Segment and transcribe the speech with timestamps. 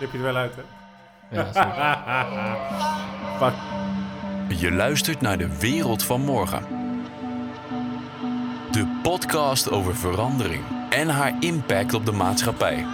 [0.00, 0.62] Knip je er wel uit, hè?
[1.36, 1.50] Ja.
[4.60, 6.62] Je luistert naar de wereld van morgen.
[8.70, 12.86] De podcast over verandering en haar impact op de maatschappij.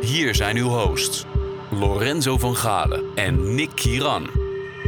[0.00, 1.24] Hier zijn uw hosts,
[1.70, 4.26] Lorenzo van Galen en Nick Kiran.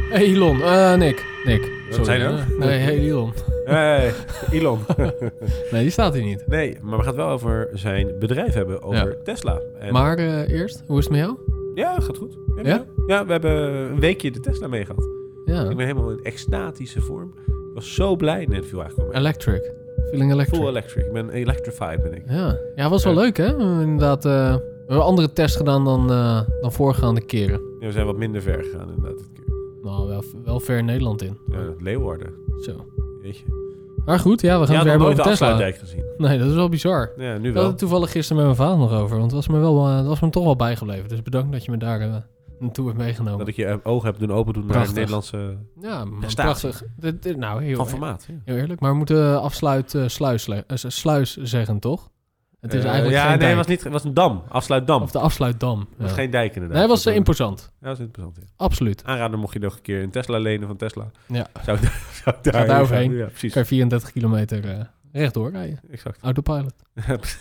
[0.09, 1.25] Hey Elon, eh Nick.
[1.43, 1.71] Nick.
[1.89, 2.39] Je nou?
[2.39, 3.33] Eh, Nee, hey Elon.
[3.67, 4.13] Hey,
[4.51, 4.79] Elon.
[5.71, 6.43] Nee, die staat hier niet.
[6.47, 9.15] nee, maar we gaan het wel over zijn bedrijf hebben, over Ja.
[9.23, 9.59] Tesla.
[9.79, 11.37] En Maar eh, eerst, hoe is het met jou?
[11.75, 12.37] Ja, gaat goed.
[12.63, 12.85] Ja?
[13.25, 15.07] we hebben een weekje de Tesla mee gehad.
[15.45, 15.69] Ja.
[15.69, 17.33] Ik ben helemaal in extatische vorm.
[17.47, 18.45] Ik was zo blij.
[18.45, 19.19] Nee, dat viel eigenlijk mee.
[19.19, 19.71] Electric.
[20.09, 20.59] Feeling electric.
[20.59, 21.05] Full electric.
[21.05, 22.23] Ik ben electrified, ben ik.
[22.29, 23.43] Ja, ja was wel leuk hè?
[23.55, 24.61] We hebben inderdaad eh, we
[24.93, 27.59] hebben andere tests gedaan dan, eh, dan voorgaande keren.
[27.79, 29.17] Ja, we zijn wat minder ver gegaan inderdaad.
[29.17, 29.53] dit keer.
[29.81, 31.37] Nou, wel, wel ver Nederland in.
[31.51, 32.33] Ja, Leeuwarden.
[32.61, 32.71] Zo.
[33.27, 33.65] Weet je.
[34.05, 35.47] Maar goed, ja, we gaan het weer hebben nooit de over Tesla.
[35.49, 36.03] afsluitdijk gezien.
[36.17, 37.11] Nee, dat is wel bizar.
[37.17, 37.65] Ja, nu Ik had wel.
[37.67, 39.17] het toevallig gisteren met mijn vader nog over.
[39.17, 41.09] Want het was me, wel, eh, het was me toch wel bijgebleven.
[41.09, 42.15] Dus bedankt dat je me daar eh,
[42.59, 43.39] naartoe hebt meegenomen.
[43.39, 44.89] Dat ik je eh, ogen heb doen open doen naar Prachtig.
[44.89, 46.69] het Nederlandse Ja, maar Prestatie.
[46.69, 46.87] prachtig.
[46.97, 48.25] Dit, dit- nou, heel, van formaat.
[48.27, 48.33] Ja.
[48.45, 48.79] heel eerlijk.
[48.79, 52.09] Maar we moeten afsluit eh, sluis, le- eh, sluis zeggen, toch?
[52.67, 53.49] Het is Eh, eigenlijk ja, geen nee, dijk.
[53.49, 54.43] het was, niet, het was een dam.
[54.49, 55.01] Afsluitdam.
[55.01, 55.79] Of de afsluitdam.
[55.79, 56.15] Het was Ja.
[56.15, 56.71] geen dijk inderdaad.
[56.77, 57.71] Nee, het was eh, imposant.
[57.81, 58.25] Ja, dat was.
[58.35, 58.43] Ja.
[58.55, 59.03] Absoluut.
[59.05, 61.11] Aanrader mocht je nog een keer een Tesla lenen van Tesla.
[61.27, 61.47] Ja.
[61.63, 61.83] Zou ik
[62.23, 63.13] zou ik daar, Gaat daar overheen.
[63.13, 63.53] Ja, precies.
[63.53, 64.79] Kan je 34 kilometer eh,
[65.11, 65.79] rechtdoor rijden.
[65.91, 66.17] Exact.
[66.21, 66.73] Autopilot.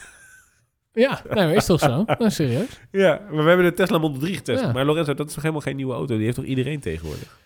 [0.93, 2.05] Ja, nee, maar is toch zo?
[2.19, 2.81] Nou, serieus?
[2.91, 4.61] ja, maar we hebben de Tesla Model 3 getest.
[4.63, 4.73] Ja.
[4.73, 6.15] Maar Lorenzo, dat is toch helemaal geen nieuwe auto?
[6.17, 7.39] Die heeft toch iedereen tegenwoordig?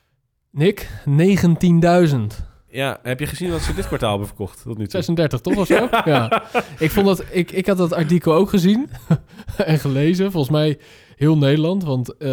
[0.50, 2.48] Nick, 19.000.
[2.70, 4.90] Ja, heb je gezien wat ze dit kwartaal hebben verkocht tot nu toe?
[4.90, 5.88] 36 toch of zo?
[6.04, 6.42] Ja.
[6.78, 8.90] Ik, vond dat, ik, ik had dat artikel ook gezien
[9.56, 10.30] en gelezen.
[10.32, 10.78] Volgens mij
[11.16, 11.84] heel Nederland.
[11.84, 12.28] Want eh,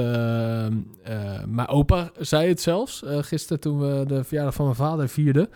[1.46, 5.50] mijn opa zei het zelfs eh, gisteren toen we de verjaardag van mijn vader vierden.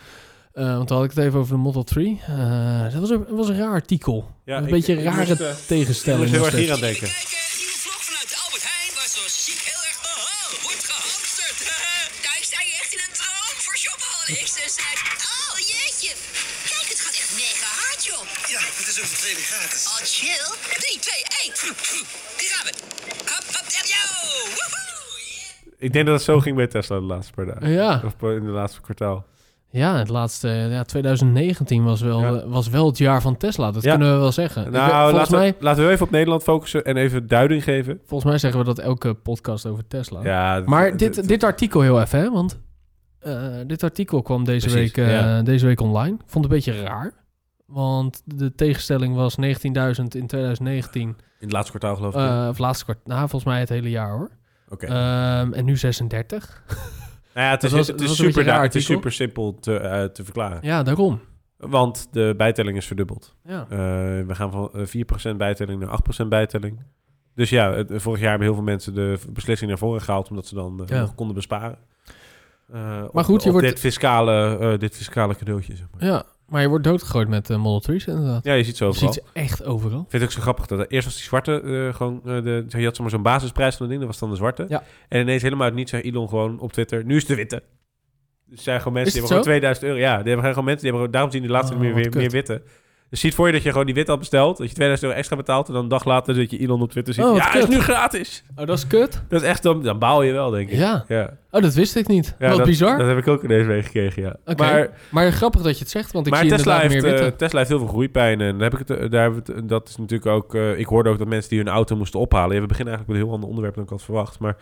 [0.54, 2.22] Eh, want toen had ik het even over de Model 3.
[2.28, 4.30] Eh, dat was een, was een raar artikel.
[4.46, 6.24] Ja, een ik- beetje ik rare moest, tegenstelling.
[6.26, 7.08] Ik moest heel erg hier aan denken.
[21.62, 22.74] Die gaan we.
[23.18, 24.04] Hop, hop, en yo.
[24.56, 25.20] Woehoe.
[25.66, 25.74] Yeah.
[25.78, 27.70] Ik denk dat het zo ging bij Tesla de laatste paar dagen.
[27.70, 28.02] Ja.
[28.06, 29.26] Of in de laatste kwartaal.
[29.70, 32.48] Ja, het laatste, ja, 2019 was wel, Ja.
[32.48, 33.72] was wel het jaar van Tesla.
[33.72, 33.90] Dat Ja.
[33.92, 34.66] kunnen we wel zeggen.
[34.66, 37.64] Ik Nou, volgens, laten, mij, we, laten we even op Nederland focussen en even duiding
[37.64, 38.00] geven.
[38.06, 40.24] volgens mij zeggen we dat elke podcast over Tesla.
[40.24, 42.32] Ja, Maar dit, dit artikel heel even, hè?
[42.32, 42.60] Want
[43.20, 45.42] eh, dit artikel kwam deze, Precies, week, eh, ja.
[45.42, 46.14] deze week online.
[46.16, 47.14] Ik vond het een beetje raar.
[47.72, 49.42] Want de tegenstelling was 19.000
[50.10, 51.02] in 2019.
[51.02, 52.20] in het laatste kwartaal geloof ik.
[52.20, 54.30] eh of laatste kwart, nou, volgens mij het hele jaar hoor.
[54.70, 54.86] Oké.
[54.86, 56.64] Ehm, en nu 36.
[57.34, 60.04] nou ja, het is, was- het is, super, raar het is super simpel te, eh,
[60.04, 60.60] te verklaren.
[60.62, 61.20] Ja, daarom.
[61.58, 63.36] Want de bijtelling is verdubbeld.
[63.44, 63.66] Ja.
[63.70, 63.78] Eh,
[64.28, 64.86] we gaan van eh,
[65.34, 65.90] 4% bijtelling naar
[66.24, 66.80] 8% bijtelling.
[67.36, 70.30] Dus ja, het- vorig jaar hebben heel veel mensen de beslissing naar voren gehaald...
[70.30, 71.00] omdat ze dan Ja.
[71.00, 71.78] nog konden besparen.
[73.12, 76.04] Maar goed, op, je op wordt- dit, fiscale, dit fiscale cadeautje, zeg maar.
[76.10, 78.44] ja, maar je wordt doodgegooid met eh, Model 3's inderdaad.
[78.44, 79.14] Ja, je ziet ze je overal.
[79.14, 80.02] ziet ze echt overal.
[80.02, 82.44] Ik vind het ook zo grappig dat er eerst was die zwarte eh, gewoon eh,
[82.44, 84.66] de je had zomaar zo'n basisprijs van een ding, dat was dan de zwarte.
[84.68, 84.84] Ja.
[85.08, 87.64] En ineens helemaal uit niets zei Elon gewoon op Twitter, nu is de witte.
[88.46, 89.70] Dus er zijn gewoon mensen die hebben gewoon zo?
[89.72, 90.00] 2000 euro.
[90.00, 92.12] Ja, die hebben gewoon mensen die hebben gewoon, daarom zien die laatste Oh, meer, weer,
[92.16, 92.62] meer witte.
[93.12, 95.20] Dus ziet voor je dat je gewoon die wit had besteld, dat je 2000 euro
[95.20, 97.24] extra betaalt en dan een dag later dat je Elon op Twitter ziet.
[97.24, 97.76] Oh, ja, hij is kut.
[97.76, 98.44] nu gratis.
[98.56, 99.24] Oh, dat is kut.
[99.28, 100.78] Dat is echt, dan, dan baal je wel, denk ik.
[100.78, 101.06] Ja.
[101.08, 101.38] ja.
[101.52, 102.36] Oh, dat wist ik niet.
[102.40, 102.98] Ja, Wat dat, bizar.
[102.98, 104.36] Dat heb ik ook ineens meegekregen, ja.
[104.46, 104.64] Oké.
[104.64, 107.14] Maar Maar grappig dat je het zegt, want ik maar zie Tesla inderdaad heeft, meer
[107.14, 107.32] witte.
[107.32, 108.42] eh, Tesla heeft heel veel groeipijn.
[108.42, 110.56] En heb ik het, eh, daar hebben we het, dat is natuurlijk ook...
[110.56, 112.56] eh, ik hoorde ook dat mensen die hun auto moesten ophalen...
[112.56, 114.40] Ja, we beginnen eigenlijk met een heel ander onderwerp dan ik had verwacht.
[114.40, 114.58] Maar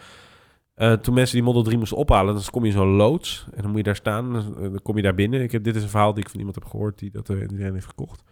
[1.02, 2.34] toen mensen die Model 3 moesten ophalen...
[2.34, 4.34] dan kom je in zo'n loods en dan moet je daar staan.
[4.34, 5.42] Dan, kom je daar binnen.
[5.42, 7.00] Ik heb, dit is een verhaal die ik van iemand heb gehoord...
[7.00, 8.24] die dat iedereen heeft gekocht.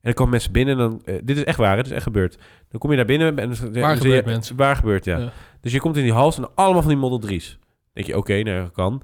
[0.00, 1.02] En dan komen mensen binnen en dan...
[1.04, 2.38] eh, dit is echt waar, het is echt gebeurd.
[2.68, 3.28] Dan kom je daar binnen...
[3.28, 4.56] En, dan- dan zie je- gebeurt, mensen?
[4.56, 5.18] Waar gebeurt, ja.
[5.18, 5.32] Ja.
[5.60, 7.58] Dus je komt in die hals en allemaal van die Model 3's.
[7.58, 9.02] Dan denk je, oké, nou, dat kan.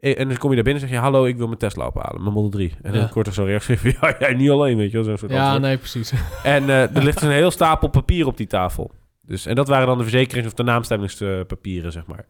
[0.00, 1.02] Eh, En dan kom je daar binnen en zeg je...
[1.04, 2.74] Hallo, ik wil mijn Tesla ophalen, mijn Model 3.
[2.82, 3.06] En dan Ja.
[3.06, 3.90] kort er zo'n reactie van...
[4.00, 5.04] Ja, jij niet alleen, weet je wel.
[5.06, 5.62] Zo'n soort Ja, antwoord.
[5.62, 6.12] nee, precies.
[6.42, 8.90] En eh, er ligt een heel stapel papier op die tafel.
[9.22, 12.24] Dus, en dat waren dan de verzekerings- of de naamstemmingspapieren, zeg maar.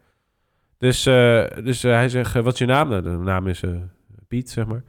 [0.79, 2.89] Dus, eh, dus eh, hij zegt, eh, wat is je naam?
[2.89, 3.71] Nou, de naam is eh,
[4.29, 4.83] Piet, zeg maar.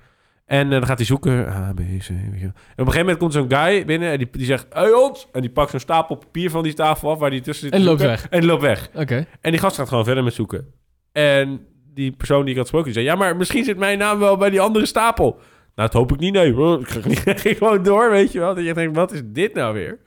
[0.49, 1.47] En eh, dan gaat hij zoeken.
[1.47, 2.09] A, B, C.
[2.09, 4.65] En op een gegeven moment komt zo'n guy binnen en die, die zegt...
[4.69, 5.27] Hey, ons!
[5.31, 7.73] En die pakt zo'n stapel papier van die tafel af waar die tussen zit.
[7.73, 8.27] En loopt weg.
[8.29, 8.89] En loopt weg.
[8.93, 9.25] Oké.
[9.41, 10.73] En die gast gaat gewoon verder met zoeken.
[11.11, 13.05] En die persoon die ik had gesproken, die zei...
[13.05, 15.31] Ja, maar misschien zit mijn naam wel bij die andere stapel.
[15.75, 16.53] Nou, dat hoop ik niet, nee.
[16.79, 18.55] Ik ga ging gewoon door, weet je wel.
[18.55, 19.99] Dat je denkt, wat is dit nou weer?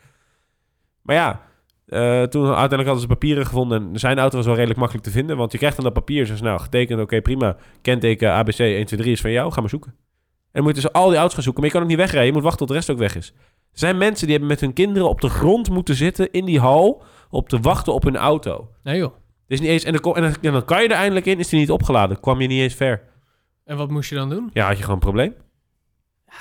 [1.03, 1.43] Maar ja,
[1.87, 3.91] eh, toen uiteindelijk hadden ze papieren gevonden.
[3.93, 5.37] En zijn auto was wel redelijk makkelijk te vinden.
[5.37, 6.27] Want je krijgt dan dat papier.
[6.27, 7.57] Ze nou, getekend, oké, prima.
[7.83, 9.53] Kenteken ABC 123 is van jou.
[9.53, 9.95] Ga maar zoeken.
[10.53, 11.63] En dan moet je dus al die auto's gaan zoeken.
[11.63, 12.27] Maar je kan ook niet wegrijden.
[12.27, 13.29] Je moet wachten tot de rest ook weg is.
[13.73, 16.61] Er zijn mensen die hebben met hun kinderen op de grond moeten zitten in die
[16.61, 17.03] hal...
[17.31, 18.69] op te wachten op een auto.
[18.83, 19.13] Nee joh.
[19.13, 21.27] Het is niet eens, en, dan, kom- en, dan, en dan kan je er eindelijk
[21.27, 22.21] in, is die niet opgeladen.
[22.21, 23.03] kwam je niet eens ver.
[23.65, 24.51] En wat moest je dan doen?
[24.53, 25.35] Ja, had je gewoon een probleem.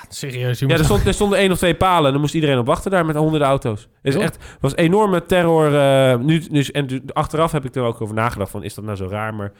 [0.08, 2.58] Serieus, je Ja, er, stond, er stonden één of twee palen en dan moest iedereen
[2.58, 3.80] op wachten daar met honderden auto's.
[4.02, 5.74] Het is echt, was enorme terror.
[5.78, 8.84] eh, nu, nu, en tu- achteraf heb ik er ook over nagedacht van, is dat
[8.84, 9.34] nou zo raar?
[9.34, 9.52] Maar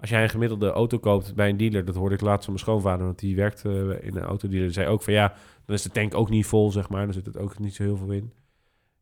[0.00, 2.64] als jij een gemiddelde auto koopt bij een dealer, dat hoorde ik laatst van mijn
[2.64, 5.34] schoonvader, want die werkt eh, in een autodealer, die zei ook van ja,
[5.66, 7.04] dan is de tank ook niet vol, zeg maar.
[7.04, 8.32] Dan zit het ook niet zo heel veel in.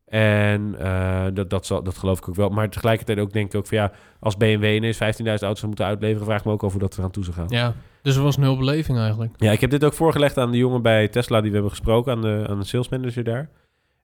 [0.05, 2.49] En eh, dat, dat, zal, dat geloof ik ook wel.
[2.49, 5.85] Maar tegelijkertijd ook denk ik ook van ja, als BMW ineens 15.000 auto's zou moeten
[5.85, 7.45] uitleveren, vraag ik me ook hoe dat eraan toe zou gaan.
[7.49, 9.33] Ja, dus er was nul beleving eigenlijk.
[9.37, 12.11] Ja, ik heb dit ook voorgelegd aan de jongen bij Tesla die we hebben gesproken,
[12.11, 13.49] aan de, aan de sales manager daar.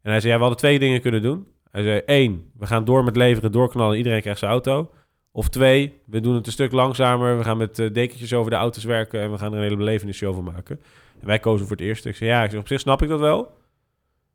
[0.01, 1.47] En hij zei, ja, we hadden twee dingen kunnen doen.
[1.71, 4.91] Hij zei, één, we gaan door met leveren, doorknallen, iedereen krijgt zijn auto.
[5.39, 8.57] Of twee, we doen het een stuk langzamer, we gaan met eh, dekentjes over de
[8.57, 10.79] auto's werken en we gaan er een hele belevenis over maken.
[11.19, 12.09] En wij kozen voor het eerste.
[12.09, 13.51] Ik zei, ja, ik zeg, op zich snap ik dat wel.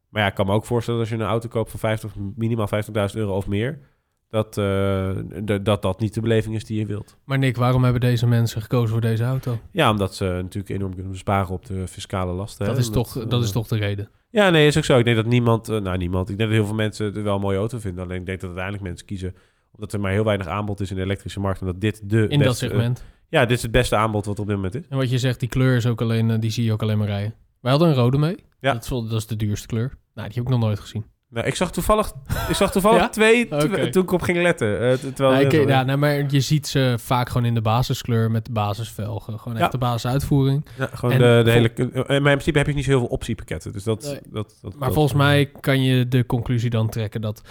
[0.09, 2.13] Maar ja, ik kan me ook voorstellen dat als je een auto koopt van 50,
[2.37, 3.79] minimaal 50.000 euro of meer,
[4.29, 5.11] dat, eh,
[5.63, 7.17] dat dat niet de beleving is die je wilt.
[7.25, 9.59] Maar Nick, waarom hebben deze mensen gekozen voor deze auto?
[9.71, 12.67] Ja, omdat ze natuurlijk enorm kunnen besparen op de fiscale lasten.
[12.67, 12.81] Dat hè.
[12.81, 14.09] is, toch, eh, dat is toch de reden.
[14.31, 14.99] Ja, nee, is ook zo.
[14.99, 17.35] Ik denk dat niemand, eh, nou niemand, ik denk dat heel veel mensen het wel
[17.35, 18.05] een mooie auto vinden.
[18.05, 19.35] Alleen ik denk dat uiteindelijk mensen kiezen
[19.75, 21.61] omdat er maar heel weinig aanbod is in de elektrische markt.
[21.61, 23.05] En dat dit de In dat beste- segment.
[23.29, 24.83] ja, dit is het beste aanbod wat op dit moment is.
[24.89, 26.99] En wat je zegt, die kleur is ook alleen, eh, die zie je ook alleen
[26.99, 27.35] maar rijden.
[27.61, 28.37] Wij hadden een rode mee.
[28.61, 28.73] Ja.
[28.73, 29.89] Dat, is, dat is de duurste kleur.
[30.15, 31.05] Nou, die heb ik nog nooit gezien.
[31.29, 32.13] Nou, ik zag toevallig,
[32.49, 33.09] ik zag toevallig Ja?
[33.09, 33.49] twee,
[33.91, 34.81] toen ik op ging letten.
[34.81, 38.31] eh, terwijl het- ik- ja, nee, maar je ziet ze vaak gewoon in de basiskleur
[38.31, 39.39] met de basisvelgen.
[39.39, 39.71] Gewoon echt Ja.
[39.71, 40.67] de basisuitvoering.
[40.79, 41.69] Ja, gewoon En de, hele...
[41.73, 43.73] eh, Maar in principe heb je niet zo heel veel optiepakketten.
[43.73, 44.03] Dus dat...
[44.03, 44.21] Nee.
[44.31, 47.51] dat, dat Maar volgens mij kan je de conclusie dan trekken dat eh,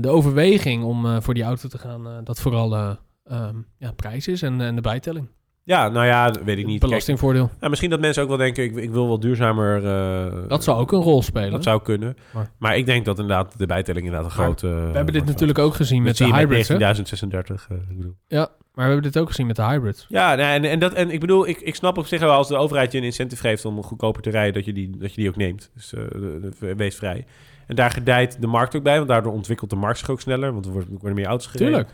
[0.00, 2.90] de overweging om eh, voor die auto te gaan, eh, dat vooral eh,
[3.24, 5.28] ehm, ja, prijs is en, en de bijtelling.
[5.64, 6.78] Ja, nou ja, weet ik niet.
[6.78, 7.50] Kijk, Belastingvoordeel.
[7.58, 9.84] nou, misschien dat mensen ook wel denken, ik, ik wil wel duurzamer...
[9.86, 11.50] eh, Dat zou ook een rol spelen.
[11.50, 12.16] Dat zou kunnen.
[12.32, 14.66] Maar- Maar, ik denk dat inderdaad de bijtelling inderdaad een Maar grote...
[14.68, 16.42] We hebben dit natuurlijk ook gezien met de hybrids.
[16.44, 16.68] hybrids.
[16.68, 16.78] hè?
[16.78, 17.66] 1936.
[17.70, 18.14] eh, ik bedoel.
[18.26, 18.38] Ja,
[18.74, 20.06] maar we hebben dit ook gezien met de hybrids.
[20.08, 22.56] Ja, en, en, dat, en ik bedoel, ik, ik snap op zich wel als de
[22.56, 25.28] overheid je een incentive geeft om goedkoper te rijden, dat je die, dat je die
[25.30, 25.70] ook neemt.
[25.74, 27.26] Dus eh, de- wees vrij.
[27.70, 30.52] En daar gedijt de markt ook bij, want daardoor ontwikkelt de markt zich ook sneller,
[30.52, 31.72] want er worden, er worden meer auto's gereden.
[31.72, 31.90] Tuurlijk.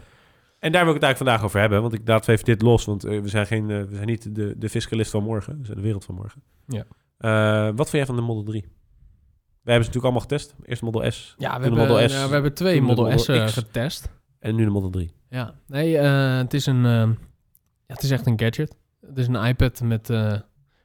[0.59, 2.85] En daar wil ik het eigenlijk vandaag over hebben, want ik laat even dit los,
[2.85, 5.65] want eh, we zijn, geen, eh, we zijn niet de, de fiscalist van morgen, we
[5.65, 6.43] zijn de wereld van morgen.
[6.67, 6.85] Ja.
[7.19, 8.61] Eh, wat vind jij van de Model 3?
[8.63, 10.55] Wij hebben ze natuurlijk allemaal getest.
[10.63, 13.53] Eerst Model S Ja, we hebben, Model S, we hebben twee Model, Model S X.
[13.53, 14.11] getest.
[14.39, 15.13] en nu de Model 3.
[15.29, 17.15] Ja, nee, het is een, ja,
[17.87, 18.77] het is echt een gadget.
[19.07, 20.09] Het is een iPad met,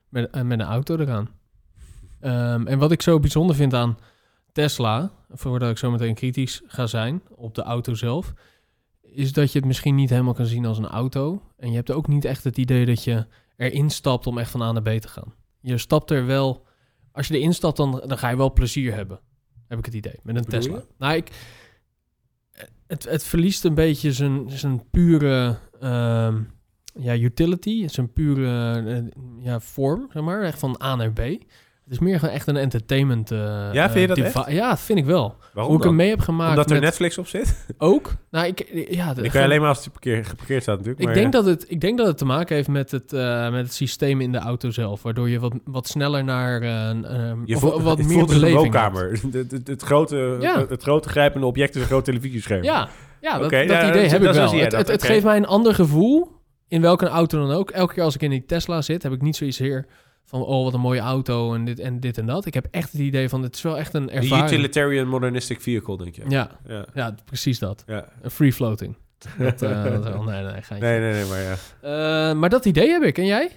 [0.09, 1.29] met, met een auto eraan.
[2.19, 3.97] Ehm, en wat ik zo bijzonder vind aan
[4.51, 8.33] Tesla, voordat ik zo meteen kritisch ga zijn op de auto zelf,
[9.01, 11.41] is dat je het misschien niet helemaal kan zien als een auto.
[11.57, 13.25] En je hebt ook niet echt het idee dat je
[13.57, 15.33] erin stapt om echt van A naar B te gaan.
[15.59, 16.65] Je stapt er wel,
[17.11, 19.19] als je erin stapt, dan, dan ga je wel plezier hebben.
[19.67, 20.75] Heb ik het idee, met een Bedoel Tesla.
[20.75, 20.85] je?
[20.97, 21.31] Nou, ik,
[22.87, 26.41] het, het verliest een beetje zijn, zijn pure ehm,
[26.93, 31.19] ja, utility, zijn pure eh, ja, vorm, zeg maar, echt van A naar B.
[31.91, 33.31] Het is meer gewoon echt een entertainment.
[33.31, 33.39] eh,
[33.71, 34.51] Ja, vind je dat eh, echt?
[34.51, 35.35] Ja, vind ik wel.
[35.53, 37.65] Waarom Hoe ik hem mee heb gemaakt Omdat er met Netflix op zit?
[37.77, 38.11] ook.
[38.29, 40.99] Nou, ik, ja, de- Die kan alleen maar als het parkeer, geparkeerd staat natuurlijk.
[40.99, 41.41] ik, maar, denk ja.
[41.41, 44.21] dat het, ik denk dat het te maken heeft met het, eh, met het systeem
[44.21, 45.01] in de auto zelf.
[45.03, 48.35] Waardoor je wat, wat sneller naar eh, ehm, Je of voelt, wat meer voelt een
[48.39, 49.11] beleving woonkamer.
[49.31, 50.59] Het, het, het grote, Ja.
[50.59, 52.63] het, het grote grijpende object is een groot televisiescherm.
[52.63, 52.89] Ja,
[53.21, 54.51] ja dat, dat ja, idee dat- heb ik wel.
[54.53, 56.31] Het, dat, het, geeft mij een ander gevoel,
[56.67, 57.69] in welke auto dan ook.
[57.71, 59.85] Elke keer als ik in die Tesla zit, heb ik niet zoiets hier
[60.25, 60.41] van...
[60.41, 62.45] oh, wat een mooie auto en dit en, dit en dat.
[62.45, 64.45] Ik heb echt het idee van, het is wel echt een ervaring.
[64.51, 66.23] utilitarian modernistic vehicle, denk je.
[66.27, 66.85] Ja, Ja.
[66.93, 67.83] ja, precies dat.
[67.87, 68.05] ja.
[68.21, 68.95] Een free floating.
[69.37, 70.77] Dat, eh, dat wel- nee, nee, geintje.
[70.87, 71.55] Nee, nee, nee, maar ja.
[72.31, 73.17] Eh, maar dat idee heb ik.
[73.17, 73.49] En jij?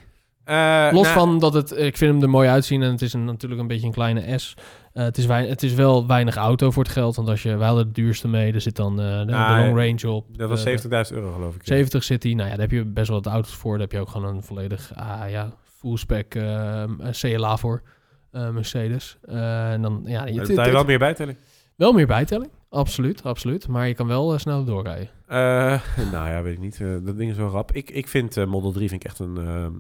[0.45, 3.13] Eh, Los nou, van dat het, ik vind hem er mooi uitzien en het is
[3.13, 4.55] een, natuurlijk een beetje een kleine S.
[4.93, 7.67] Het, is wei- het is wel weinig auto voor het geld, want als je, wij
[7.67, 10.27] hadden de duurste mee, er zit dan de, de Ah, long range op.
[10.39, 10.79] Dat was De-
[11.11, 11.61] 70.000 euro, geloof ik.
[11.65, 12.35] 70 zit die.
[12.35, 13.73] Nou ja, daar heb je best wel wat auto's voor.
[13.73, 15.53] Daar heb je ook gewoon een volledig ah, ja,
[15.97, 17.83] spec eh, CLA voor.
[18.31, 19.19] eh, Mercedes.
[19.23, 21.37] Eh, en dan, ja, je, betaal je wel meer bijtelling.
[21.77, 22.51] wel meer bijtelling.
[22.69, 23.69] Absoluut, absoluut.
[23.69, 25.09] Maar je kan wel eh, sneller doorrijden.
[26.13, 26.79] Nou ja, weet ik niet.
[26.79, 27.73] Dat ding is wel rap.
[27.73, 29.37] Ik, ik vind Model 3 vind ik echt een...
[29.39, 29.73] ehm,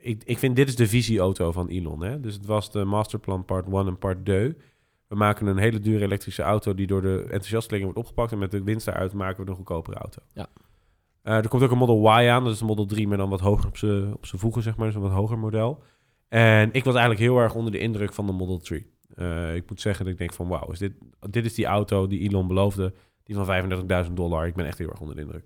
[0.00, 2.02] ik, ik vind dit is de visieauto van Elon.
[2.02, 2.20] Hè?
[2.20, 4.56] Dus het was de masterplan part 1 en part 2.
[5.08, 8.32] We maken een hele dure elektrische auto die door de enthousiastelingen wordt opgepakt.
[8.32, 10.22] En met de winst daaruit maken we een goedkopere auto.
[10.32, 10.46] Ja.
[11.22, 12.44] Eh, er komt ook een Model Y aan.
[12.44, 14.86] Dat is een Model 3, maar dan wat hoger op zijn op voegen, zeg maar.
[14.86, 15.82] Dus een wat hoger model.
[16.28, 18.86] En ik was eigenlijk heel erg onder de indruk van de Model 3.
[19.14, 20.92] Eh, ik moet zeggen dat ik denk van wauw, is dit,
[21.30, 22.92] dit is die auto die Elon beloofde.
[23.24, 23.46] Die van
[24.06, 24.46] 35.000 dollar.
[24.46, 25.44] Ik ben echt heel erg onder de indruk.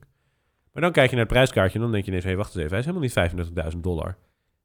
[0.73, 2.25] Maar dan kijk je naar het prijskaartje en dan denk je ineens...
[2.27, 4.17] hé, wacht eens even, hij is helemaal niet 35.000 dollar.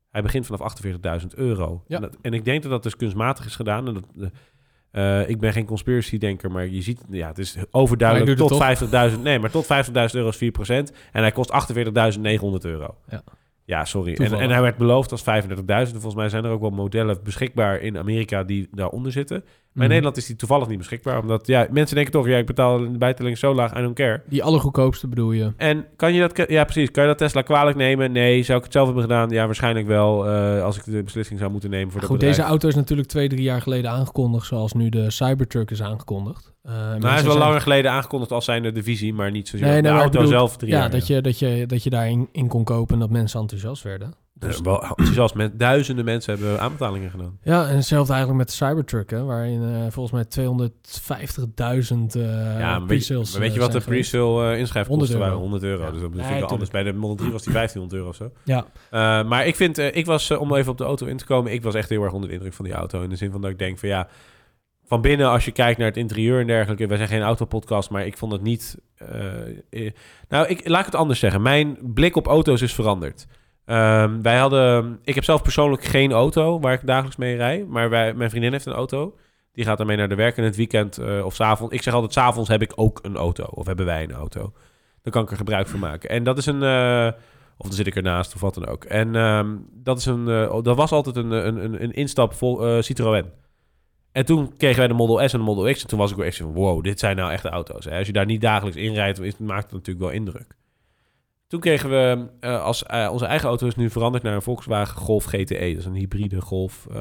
[0.09, 0.83] Hij begint vanaf
[1.21, 1.83] 48.000 euro.
[1.87, 1.95] Ja.
[1.95, 3.87] En, dat- en ik denk dat dat dus kunstmatig is gedaan.
[3.87, 4.31] En dat,
[4.91, 9.13] Eh, ik ben geen conspiracy-denker, maar je ziet, ja, het is overduidelijk tot doet het
[9.13, 10.91] 50.000, nee, maar tot 50.000 euro is 4%.
[11.11, 12.95] En hij kost 48.900 euro.
[13.09, 13.23] Ja.
[13.71, 14.13] Ja, sorry.
[14.13, 15.55] En, en hij werd beloofd als 35.000.
[15.65, 19.37] Volgens mij zijn er ook wel modellen beschikbaar in Amerika die daaronder zitten.
[19.37, 19.87] Maar in Mhm.
[19.89, 21.19] Nederland is die toevallig niet beschikbaar.
[21.19, 24.21] Omdat, ja, mensen denken toch, ja, ik betaal de bijtelling zo laag, I don't care.
[24.29, 25.51] Die allergoedkoopste bedoel je?
[25.57, 28.11] En kan je dat, ja precies, kan je dat Tesla kwalijk nemen?
[28.11, 28.43] Nee.
[28.43, 29.29] Zou ik het zelf hebben gedaan?
[29.29, 30.27] Ja, waarschijnlijk wel.
[30.27, 32.37] eh, als ik de beslissing zou moeten nemen voor dat Goed, bedrijf.
[32.37, 36.53] deze auto is natuurlijk twee, drie jaar geleden aangekondigd, zoals nu de Cybertruck is aangekondigd.
[36.63, 39.81] Nou, hij is wel langer geleden aangekondigd als zijn de visie, maar niet zozeer Nee,
[39.81, 40.89] de auto bedoel, zelf drie Ja, jaar.
[40.89, 44.13] dat je, dat, je, dat je daarin in kon kopen en dat mensen enthousiast werden.
[44.33, 45.35] Dus wel enthousiast.
[45.35, 47.37] Met duizenden mensen hebben aanbetalingen gedaan.
[47.43, 52.79] Ja, en hetzelfde eigenlijk met de Cybertruck, hè, waarin eh, volgens mij 250.000 eh ja,
[52.79, 55.23] maar weet, je, pre-sales weet je wat de pre-sale uh, inschrijfkosten 100 euro.
[55.23, 55.37] waren?
[55.37, 55.83] 100 euro.
[55.83, 55.91] Ja.
[55.91, 56.69] Dus dat vind ik anders.
[56.69, 58.31] Bij de Model 3 was die 1500 euro of zo.
[58.43, 58.65] Ja,
[59.21, 61.25] Uh, maar ik vind, uh, ik was, uh, om even op de auto in te
[61.25, 63.01] komen, ik was echt heel erg onder de indruk van die auto.
[63.01, 64.07] In de zin van dat ik denk van ja,
[64.91, 66.87] van binnen als je kijkt naar het interieur en dergelijke.
[66.87, 68.77] Wij zijn geen autopodcast, maar ik vond het niet...
[69.01, 69.91] Uh, eh,
[70.29, 71.41] nou, ik, laat het anders zeggen.
[71.41, 73.27] Mijn blik op auto's is veranderd.
[73.65, 74.99] Um, wij hadden...
[75.03, 77.67] Ik heb zelf persoonlijk geen auto waar ik dagelijks mee rijd.
[77.67, 79.17] Maar wij, mijn vriendin heeft een auto.
[79.53, 81.73] Die gaat daarmee naar de werk in het weekend uh, of s avonds.
[81.73, 83.43] Ik zeg altijd, s avonds heb ik ook een auto.
[83.43, 84.53] Of hebben wij een auto.
[85.01, 86.09] Dan kan ik er gebruik van maken.
[86.09, 86.63] En dat is een...
[87.57, 88.83] Of dan zit ik ernaast of wat dan ook.
[88.83, 90.25] En um, dat, is een,
[90.63, 93.25] dat was altijd een, een, een, instap uh, Citroën.
[94.11, 95.81] En toen kregen wij de Model S en de Model X.
[95.81, 97.85] En toen was ik wel echt van, wow, dit zijn nou echte auto's.
[97.85, 97.97] Hè?
[97.97, 100.55] Als je daar niet dagelijks in rijdt, maakt het natuurlijk wel indruk.
[101.47, 105.25] Toen kregen we, uh, als onze eigen auto is nu veranderd naar een Volkswagen Golf
[105.25, 105.45] GTE.
[105.45, 106.87] Dat is een hybride Golf.
[106.89, 106.97] Uh,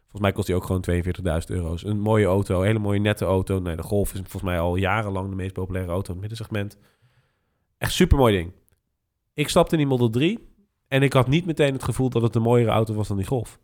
[0.00, 1.02] volgens mij kost die ook gewoon 42.000
[1.46, 1.76] euro.
[1.82, 3.58] Een mooie auto, hele mooie nette auto.
[3.58, 6.78] Nee, de Golf is volgens mij al jarenlang de meest populaire auto in het middensegment.
[7.78, 8.52] Echt super mooi ding.
[9.34, 10.38] Ik stapte in die Model 3
[10.88, 13.26] en ik had niet meteen het gevoel dat het een mooiere auto was dan die
[13.26, 13.58] Golf.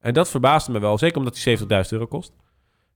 [0.00, 2.32] En dat verbaasde me wel, zeker omdat die 70.000 euro kost.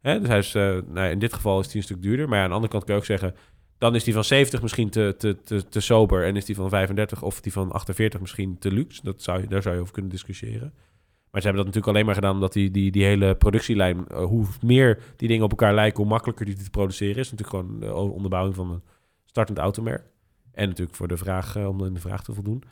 [0.00, 2.28] Hè, dus hij is, uh, nou, in dit geval is hij een stuk duurder.
[2.28, 3.34] Maar ja, aan de andere kant kan je ook zeggen...
[3.78, 6.24] dan is die van 70 misschien te, te, te, te sober...
[6.24, 9.00] en is die van 35 of die van 48 misschien te luxe.
[9.02, 10.72] Dat zou daar zou je over kunnen discussiëren.
[11.30, 12.34] Maar ze hebben dat natuurlijk alleen maar gedaan...
[12.34, 14.04] omdat die, die, die hele productielijn...
[14.12, 16.00] Uh, hoe meer die dingen op elkaar lijken...
[16.00, 17.30] hoe makkelijker die te produceren is.
[17.30, 18.82] Natuurlijk gewoon de onderbouwing van een
[19.24, 20.10] startend automerk.
[20.52, 22.62] En natuurlijk voor de vraag, uh, om in de vraag te voldoen.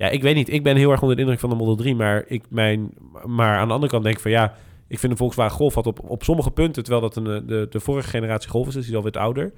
[0.00, 0.52] Ja, ik weet niet.
[0.52, 1.94] Ik ben heel erg onder de indruk van de Model 3.
[1.94, 2.90] Maar, ik mijn,
[3.26, 4.54] maar aan de andere kant denk ik van ja...
[4.88, 6.82] Ik vind de Volkswagen Golf had op, op sommige punten...
[6.82, 9.52] terwijl dat een, de, de vorige generatie Golf is, is die alweer ouder.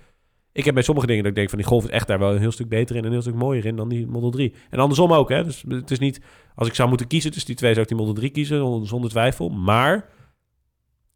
[0.52, 1.58] Ik heb bij sommige dingen dat ik denk van...
[1.58, 3.00] die Golf is echt daar wel een heel stuk beter in...
[3.00, 4.54] en een heel stuk mooier in dan die Model 3.
[4.70, 5.44] En andersom ook, hè.
[5.44, 6.20] Dus het is niet...
[6.54, 7.72] Als ik zou moeten kiezen tussen die twee...
[7.72, 9.48] zou ik die Model 3 kiezen, zonder twijfel.
[9.48, 10.08] Maar...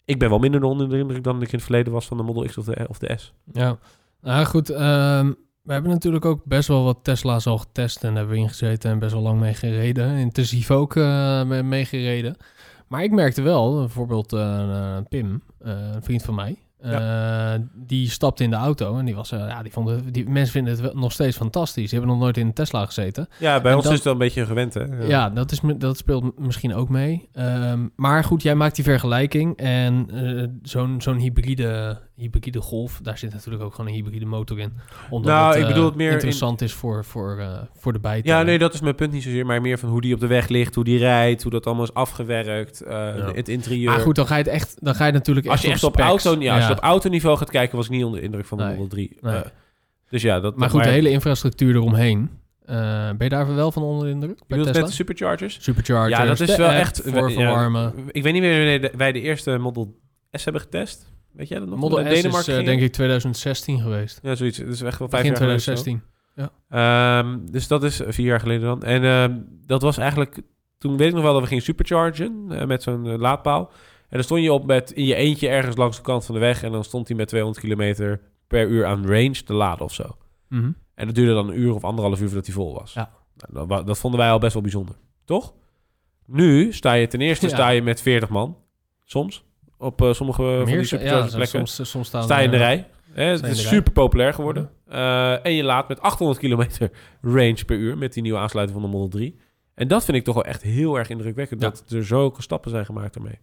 [0.04, 2.06] Ik ben wel minder onder de indruk dan ik in het verleden was...
[2.06, 3.34] van de Model X of de, of de S.
[3.52, 3.78] Ja,
[4.20, 4.70] nou goed...
[4.70, 5.45] Um...
[5.66, 8.98] We hebben natuurlijk ook best wel wat Tesla's al getest en hebben we ingezeten en
[8.98, 10.16] best wel lang mee gereden.
[10.16, 12.36] Intensief ook uh, mee gereden.
[12.88, 17.58] Maar ik merkte wel, bijvoorbeeld uh, Pim, uh, een vriend van mij, ja.
[17.74, 20.82] die stapte in de auto en die was, ja, die vonden, die mensen vinden het
[20.82, 21.90] wel nog steeds fantastisch.
[21.90, 23.28] Die hebben nog nooit in een Tesla gezeten.
[23.38, 24.84] Ja, bij en ons dat, is het wel een beetje gewend, hè?
[24.84, 27.28] Ja, ja dat, is, dat speelt misschien ook mee.
[27.34, 30.08] Um, maar goed, jij maakt die vergelijking en
[30.62, 34.72] zo'n zo'n hybride, hybride Golf, daar zit natuurlijk ook gewoon een hybride motor in.
[35.10, 36.66] Omdat nou, het, ik bedoel het meer interessant in...
[36.66, 38.32] is voor, voor, uh, voor de bijtel.
[38.32, 40.26] Ja, nee, dat is mijn punt niet zozeer, maar meer van hoe die op de
[40.26, 43.32] weg ligt, hoe die rijdt, hoe dat allemaal is afgewerkt, uh, ja.
[43.32, 43.90] het interieur.
[43.90, 45.94] Maar goed, dan ga je het echt, dan ga je natuurlijk als je echt op,
[45.94, 48.46] op auto, ja, als je op autoniveau gaat kijken, was ik niet onder de indruk
[48.46, 48.72] van de nee.
[48.72, 49.16] Model 3.
[49.20, 49.34] Nee.
[49.34, 49.40] Uh,
[50.10, 50.56] dus ja, dat.
[50.56, 52.30] Maar goed, maar, de hele infrastructuur eromheen.
[52.70, 52.76] Uh,
[53.08, 54.38] ben je daar wel van onder de indruk?
[54.38, 55.58] Je bedoelt met de superchargers?
[55.60, 56.18] Superchargers.
[56.18, 57.82] Ja, dat is wel echt voor verwarmen.
[57.82, 59.98] Ja, ik weet niet meer wanneer wij de eerste Model
[60.32, 61.14] S hebben getest.
[61.36, 61.78] Weet jij dat nog?
[61.78, 64.18] Model S Denemarken is uh, denk ik 2016 geweest.
[64.22, 64.58] Ja, zoiets.
[64.58, 66.02] Het is echt wel vijf Begin jaar 2016.
[66.34, 67.18] Ja.
[67.18, 68.82] Um, dus dat is vier jaar geleden dan.
[68.82, 70.40] En uh, dat was eigenlijk...
[70.78, 73.70] Toen weet ik nog wel dat we gingen superchargen uh, met zo'n laadpaal.
[74.08, 76.40] En dan stond je op met in je eentje ergens langs de kant van de
[76.40, 76.62] weg.
[76.62, 80.16] En dan stond hij met 200 kilometer per uur aan range te laden of zo.
[80.48, 80.76] Mm -hmm.
[80.94, 82.92] En dat duurde dan een uur of anderhalf uur voordat hij vol was.
[82.92, 83.10] Ja.
[83.36, 84.94] Nou, dat, dat, vonden wij al best wel bijzonder.
[85.24, 85.54] Toch?
[86.26, 87.54] Nu sta je ten eerste Ja.
[87.54, 88.56] sta je met 40 man.
[89.04, 89.44] Soms.
[89.78, 91.66] Op uh, sommige van die supercharger ja, plekken.
[91.66, 92.88] soms, soms staan sta je in de eh, rij.
[93.12, 94.70] Hè, het is super populair geworden.
[94.88, 96.90] Uh, en je laat met 800 kilometer
[97.36, 99.38] range per uur met die nieuwe aansluiting van de Model 3.
[99.74, 101.62] En dat vind ik toch wel echt heel erg indrukwekkend.
[101.62, 101.68] Ja.
[101.68, 103.38] Dat er zulke stappen zijn gemaakt daarmee.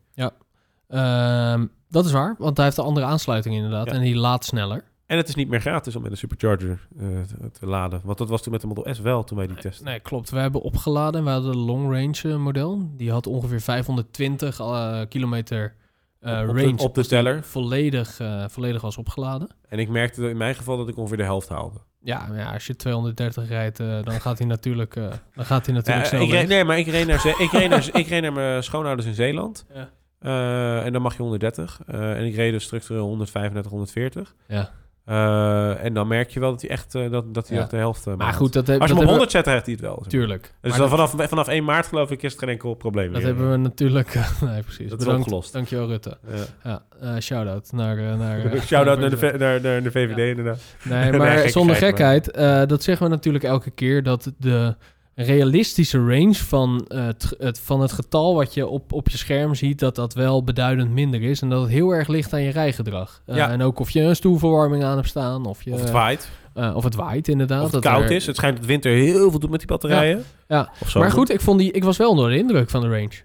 [0.87, 3.85] Ehm, dat is waar, want hij heeft een andere aansluiting inderdaad.
[3.85, 3.93] Ja.
[3.93, 4.83] En die laat sneller.
[5.05, 8.01] En het is niet meer gratis om met een supercharger uh, te, te laden.
[8.03, 9.85] Want dat was toen met de Model S wel, toen wij die testen.
[9.85, 10.29] Nee, klopt.
[10.29, 11.23] We hebben opgeladen.
[11.23, 12.91] We hadden een long range model.
[12.95, 15.75] Die had ongeveer 520 uh, kilometer
[16.23, 16.75] op, range.
[16.75, 17.43] de, op de teller.
[17.43, 19.47] Volledig, uh, volledig was opgeladen.
[19.69, 21.77] En ik merkte in mijn geval dat ik ongeveer de helft haalde.
[21.99, 25.65] Ja, maar ja als je 230 rijdt, uh, dan gaat hij natuurlijk, uh, dan gaat
[25.65, 26.47] hij natuurlijk Ja, ik reed.
[26.47, 29.13] Nee, maar ik reed naar, ze- ik reed naar, ik reed naar mijn schoonouders in
[29.13, 29.65] Zeeland.
[29.73, 29.89] Ja.
[30.19, 31.79] Eh, en dan mag je 130.
[31.87, 34.35] Eh, en ik reed dus structureel 135, 140.
[34.47, 34.71] Ja.
[35.05, 37.61] Eh, en dan merk je wel dat hij echt, eh, dat, dat hij Ja.
[37.63, 39.45] echt de helft eh, Maar goed, dat, heb- Als je hem op hebben 100 zet,
[39.45, 39.99] rijdt hij het wel.
[40.03, 40.53] we- Tuurlijk.
[40.61, 43.25] Dus dan vanaf, vanaf 1 maart geloof ik is het geen enkel probleem Dat meer.
[43.25, 44.13] hebben we natuurlijk...
[44.41, 44.89] nee, precies.
[44.89, 45.21] Dat is Bedankt.
[45.25, 45.53] opgelost.
[45.53, 46.17] Dankjewel, Rutte.
[46.63, 46.81] Ja.
[47.01, 48.17] Ja, shout-out naar...
[48.17, 50.61] naar Shout-out naar de, naar, naar de VVD inderdaad.
[50.83, 52.33] Nee, Nee, maar zonder gekheid,
[52.69, 54.75] dat zeggen we natuurlijk elke keer, dat de
[55.15, 59.55] realistische range van, eh, het, het, van het getal wat je op, op je scherm
[59.55, 61.41] ziet, dat dat wel beduidend minder is.
[61.41, 63.21] En dat het heel erg ligt aan je rijgedrag.
[63.25, 63.49] Eh, Ja.
[63.49, 66.29] En ook of je een stoelverwarming aan hebt staan, of, je, Of het waait.
[66.53, 67.63] eh, of het waait inderdaad.
[67.65, 68.25] Of het dat koud er- is.
[68.25, 70.23] Het schijnt dat winter heel veel doet met die batterijen.
[70.47, 70.69] Ja.
[70.93, 73.21] Maar goed, ik, vond die, ik was wel onder de indruk van de range.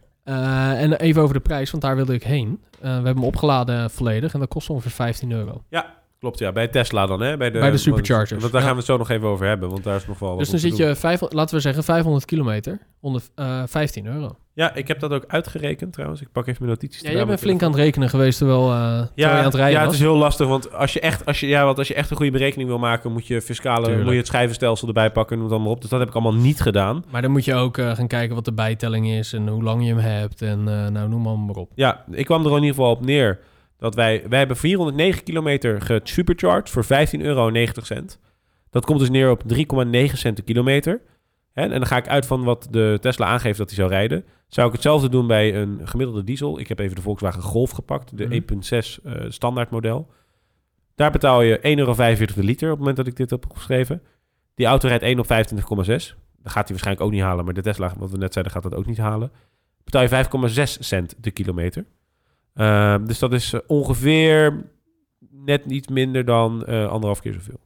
[0.78, 2.61] En even over de prijs, want daar wilde ik heen.
[2.80, 5.62] We hebben hem opgeladen volledig en dat kost ongeveer 15 euro.
[6.18, 6.52] Klopt, ja.
[6.52, 7.37] Bij Tesla dan, hè?
[7.37, 8.66] Bij de, Bij de superchargers, Want daar ja.
[8.66, 9.70] gaan we het zo nog even over hebben.
[9.70, 12.25] Want daar is nog wel wat Dus dan zit je, vijf, laten we zeggen, 500
[12.25, 14.37] kilometer onder eh 15 euro.
[14.52, 16.20] Ja, ik heb dat ook uitgerekend trouwens.
[16.20, 17.00] Ik pak even mijn notities.
[17.00, 19.78] Ja, jij bent flink aan het rekenen geweest terwijl, eh terwijl je aan het rijden
[19.78, 21.94] ja, het is heel lastig, want als je echt, als je, ja, want als je
[21.94, 24.02] echt een goede berekening wil maken, moet je fiscale, Tuurlijk.
[24.02, 25.80] moet je het schijvenstelsel erbij pakken en noem het allemaal op.
[25.80, 27.04] Dus dat heb ik allemaal niet gedaan.
[27.10, 29.82] Maar dan moet je ook eh, gaan kijken wat de bijtelling is en hoe lang
[29.82, 31.70] je hem hebt en nou, noem maar, maar op.
[31.75, 33.38] Ja, ik kwam er in ieder geval op neer
[33.78, 36.88] dat wij, wij hebben 409 kilometer gesupercharged voor 15,90
[37.20, 37.50] euro.
[38.70, 41.00] Dat komt dus neer op 3,9 cent de kilometer.
[41.52, 44.25] Hè, en dan ga ik uit van wat de Tesla aangeeft dat hij zou rijden.
[44.49, 46.58] Zou ik hetzelfde doen bij een gemiddelde diesel?
[46.58, 48.32] Ik heb even de Volkswagen Golf gepakt, de Mhm.
[48.35, 50.11] 1.6 eh standaard model.
[50.94, 54.02] Daar betaal je 1,45 euro de liter op het moment dat ik dit heb opgeschreven.
[54.54, 56.16] Die auto rijdt 1 op 25,6.
[56.42, 58.62] Dat gaat hij waarschijnlijk ook niet halen, maar de Tesla, wat we net zeiden, gaat
[58.62, 59.30] dat ook niet halen.
[59.85, 61.85] Betaal je 5,6 cent de kilometer.
[62.55, 64.64] Ehm, dus dat is eh, ongeveer
[65.31, 67.61] net niet minder dan eh, anderhalf keer zoveel.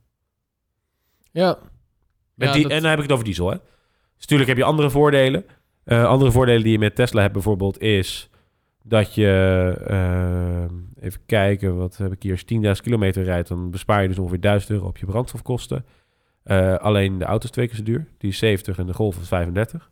[1.30, 1.58] Ja.
[2.34, 3.56] Met Ja, die, dat- En dan heb ik het over diesel, hè?
[4.16, 5.44] Dus natuurlijk heb je andere voordelen.
[5.84, 8.30] Eh, andere voordelen die je met Tesla hebt bijvoorbeeld is
[8.84, 9.74] dat je...
[9.86, 12.32] eh, even kijken, wat heb ik hier?
[12.32, 15.84] Als je 10.000 kilometer rijdt, dan bespaar je dus ongeveer 1000 euro op je brandstofkosten.
[16.78, 18.06] Alleen de auto is twee keer zo duur.
[18.18, 19.90] Die is 70 en de Golf is 35.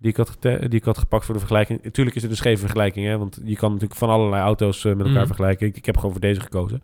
[0.00, 1.82] Die ik, had die ik had gepakt voor de vergelijking.
[1.82, 3.18] Natuurlijk is het een scheve vergelijking, hè?
[3.18, 5.26] Want je kan natuurlijk van allerlei auto's eh, met elkaar Mhm.
[5.26, 5.66] vergelijken.
[5.66, 6.82] Ik, ik heb gewoon voor deze gekozen.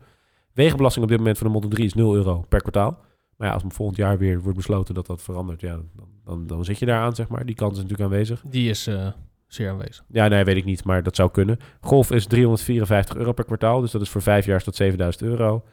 [0.52, 2.98] Wegenbelasting op dit moment van de Model 3 is 0 euro per kwartaal.
[3.36, 6.64] Maar ja, als volgend jaar weer wordt besloten dat dat verandert, ja, dan, dan, dan
[6.64, 7.46] zit je daar aan, zeg maar.
[7.46, 8.42] Die kans is natuurlijk aanwezig.
[8.46, 9.06] Die is eh,
[9.46, 10.04] zeer aanwezig.
[10.08, 11.58] Ja, nee, weet ik niet, maar dat zou kunnen.
[11.80, 15.64] Golf is 354 euro per kwartaal, dus dat is voor vijf jaar dat 7000 euro.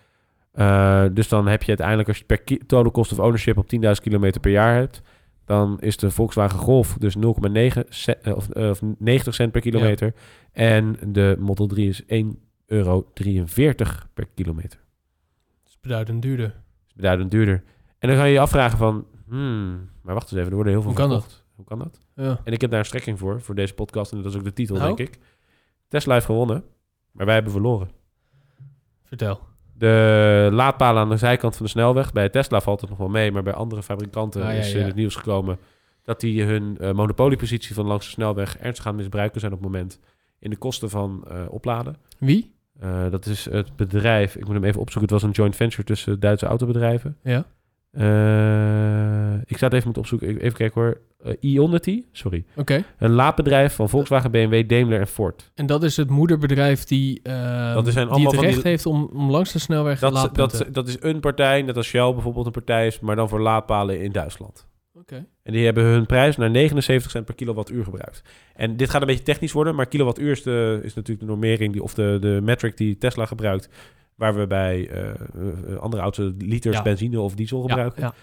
[0.52, 3.80] Eh, dus dan heb je uiteindelijk, als je per total cost of ownership op 10.000
[4.02, 5.02] kilometer per jaar hebt,
[5.46, 9.62] dan is de Volkswagen Golf dus 0,9 ce- eh, of, eh, of 90 cent per
[9.62, 10.14] kilometer.
[10.52, 13.06] En de Model 3 is 1,43 euro
[14.14, 14.80] per kilometer.
[15.64, 16.48] Dat is beduidend duurder.
[16.48, 17.64] Dat is beduidend duurder.
[18.00, 20.82] En dan ga je je afvragen van, hmm, maar wacht eens even, er worden heel
[20.82, 21.46] veel Hoe kan verkocht.
[21.56, 22.00] Hoe kan dat?
[22.16, 22.42] Ja.
[22.44, 24.12] En ik heb daar een strekking voor, voor deze podcast.
[24.12, 24.96] En dat is ook de titel, Nou?
[24.96, 25.20] denk ik.
[25.88, 26.64] Tesla heeft gewonnen,
[27.12, 27.90] maar wij hebben verloren.
[29.04, 29.40] Vertel.
[29.84, 32.12] De laadpalen aan de zijkant van de snelweg.
[32.12, 34.86] Bij Tesla valt het nog wel mee, maar bij andere fabrikanten Ah, ja, is in
[34.86, 35.58] het nieuws gekomen
[36.04, 39.72] dat die hun eh, monopoliepositie van langs de snelweg ernstig gaan misbruiken zijn op het
[39.72, 40.00] moment
[40.40, 41.96] in de kosten van eh, opladen.
[42.18, 42.54] Wie?
[42.80, 45.84] Eh, dat is het bedrijf, ik moet hem even opzoeken, het was een joint venture
[45.84, 47.18] tussen Duitse autobedrijven.
[47.24, 47.46] Ja.
[47.94, 51.02] Eh, ik sta het even moeten opzoeken, even kijken hoor.
[51.24, 52.44] Eh, Ionity, sorry.
[52.56, 52.84] Oké.
[52.98, 55.52] Een laadbedrijf van Volkswagen, BMW, Daimler en Ford.
[55.56, 57.34] En dat is het moederbedrijf die, eh,
[57.74, 60.14] Dat zijn die allemaal het van recht die- heeft om, om langs de snelweg Dat,
[60.14, 60.58] laadpunten.
[60.60, 63.42] dat, dat is een partij, net als Shell bijvoorbeeld een partij is, maar dan voor
[63.42, 64.68] laadpalen in Duitsland.
[65.00, 65.26] Oké.
[65.44, 68.22] En die hebben hun prijs naar 79 cent per kilowattuur gebruikt.
[68.56, 71.74] En dit gaat een beetje technisch worden, maar kilowattuur is, de, is natuurlijk de normering
[71.74, 73.70] die, of de, de metric die Tesla gebruikt,
[74.16, 76.82] waar we bij eh, eh, andere auto's liters Ja.
[76.82, 78.02] benzine of diesel gebruiken.
[78.02, 78.14] ja.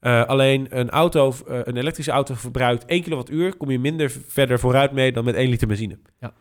[0.00, 4.92] Eh, alleen een, auto, een elektrische auto verbruikt 1 kilowattuur, kom je minder verder vooruit
[4.92, 5.98] mee dan met 1 liter benzine.
[6.20, 6.32] Ja.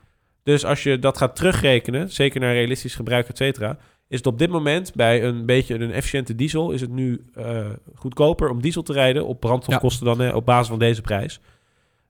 [0.43, 4.39] Dus als je dat gaat terugrekenen, zeker naar realistisch gebruik, et cetera, is het op
[4.39, 7.25] dit moment bij een beetje een efficiënte diesel, is het nu
[7.95, 11.39] goedkoper om diesel te rijden op brandstofkosten dan op basis van deze prijs.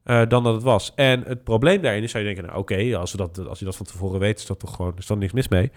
[0.04, 0.92] dan dat het was.
[0.96, 3.66] En het probleem daarin is, zou je denken, nou, oké, als, we dat, als je
[3.66, 5.72] dat van tevoren weet, is dat toch gewoon, is er niks mis mee.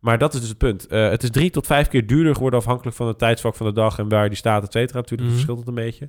[0.00, 0.86] Maar dat is dus het punt.
[0.86, 3.72] Eh, het is drie tot vijf keer duurder geworden afhankelijk van het tijdsvak van de
[3.72, 4.98] dag en waar die staat, et cetera.
[4.98, 5.32] Natuurlijk Mhm.
[5.38, 6.08] verschilt het een beetje.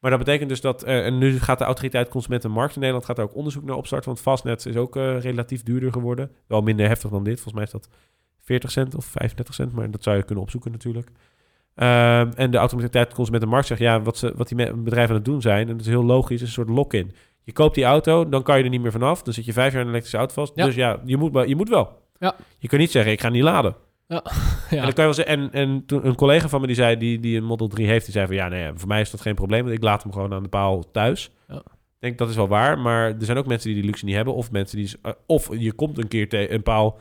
[0.00, 3.16] Maar dat betekent dus dat, eh, en nu gaat de autoriteit Consumentenmarkt in Nederland gaat
[3.16, 6.30] daar ook onderzoek naar opstarten, want Fastnet is ook eh, relatief duurder geworden.
[6.46, 7.34] Wel minder heftig dan dit.
[7.40, 7.88] Volgens mij is dat
[8.40, 11.10] 40 cent of 35 cent, maar dat zou je kunnen opzoeken natuurlijk.
[11.74, 15.40] Ehm, en de autoriteit Consumentenmarkt zegt, ja, wat, ze, wat die bedrijven aan het doen
[15.42, 17.12] zijn, en dat is heel logisch, is een soort lock-in.
[17.42, 19.22] Je koopt die auto, dan kan je er niet meer vanaf.
[19.22, 20.52] Dan zit je vijf jaar in een elektrische auto vast.
[20.56, 20.64] Ja.
[20.64, 22.04] Dus ja, je moet, je moet wel.
[22.18, 22.34] Ja.
[22.58, 23.74] Je kan niet zeggen, ik ga niet laden.
[24.08, 24.82] En, Ja.
[24.82, 27.20] dan kan je wel zeggen, en, en toen een collega van me die zei, die,
[27.20, 29.34] die een Model 3 heeft, die zei van ja, nee, voor mij is dat geen
[29.34, 31.30] probleem, want ik laat hem gewoon aan de paal thuis.
[31.48, 31.56] Ja.
[31.56, 31.62] Ik
[31.98, 34.34] denk dat is wel waar, maar er zijn ook mensen die die luxe niet hebben.
[34.34, 34.90] Of mensen die...
[35.02, 36.98] eh, of je komt een keer tegen een paal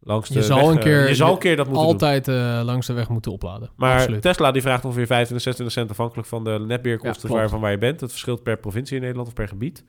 [0.00, 1.92] langs de Je zal weg, een eh, keer- je zal een keer dat moeten doen.
[1.92, 3.70] Altijd eh, langs de weg moeten opladen.
[3.76, 4.22] Maar Absoluut.
[4.22, 7.78] Tesla die vraagt ongeveer 25, 26 cent afhankelijk van de netbeheerkosten Ja, waarvan waar je
[7.78, 7.98] bent.
[8.00, 9.84] Dat verschilt per provincie in Nederland of per gebied.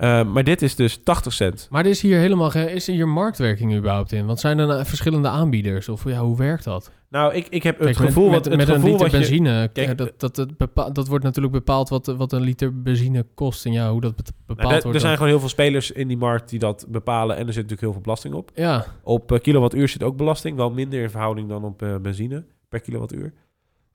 [0.00, 1.66] Eh, maar dit is dus 80 cent.
[1.70, 2.68] Maar er is hier helemaal geen...
[2.68, 4.26] Is hier marktwerking überhaupt in?
[4.26, 5.88] Want zijn er nou verschillende aanbieders?
[5.88, 6.90] Of ja, hoe werkt dat?
[7.10, 8.30] Nou, ik, ik heb het Kijk, gevoel...
[8.30, 9.70] met, met een gevoel liter wat je, benzine...
[9.72, 13.26] Kijk, eh, dat, dat, het bepa- dat wordt natuurlijk bepaald wat, wat een liter benzine
[13.34, 13.66] kost.
[13.66, 14.94] En ja, hoe dat bepaald Nou, er- wordt.
[14.94, 17.36] er zijn gewoon heel veel spelers in die markt die dat bepalen.
[17.36, 18.50] En er zit natuurlijk heel veel belasting op.
[18.54, 20.56] Ja, Op eh, kilowattuur zit ook belasting.
[20.56, 23.32] Wel minder in verhouding dan op benzine per kilowattuur.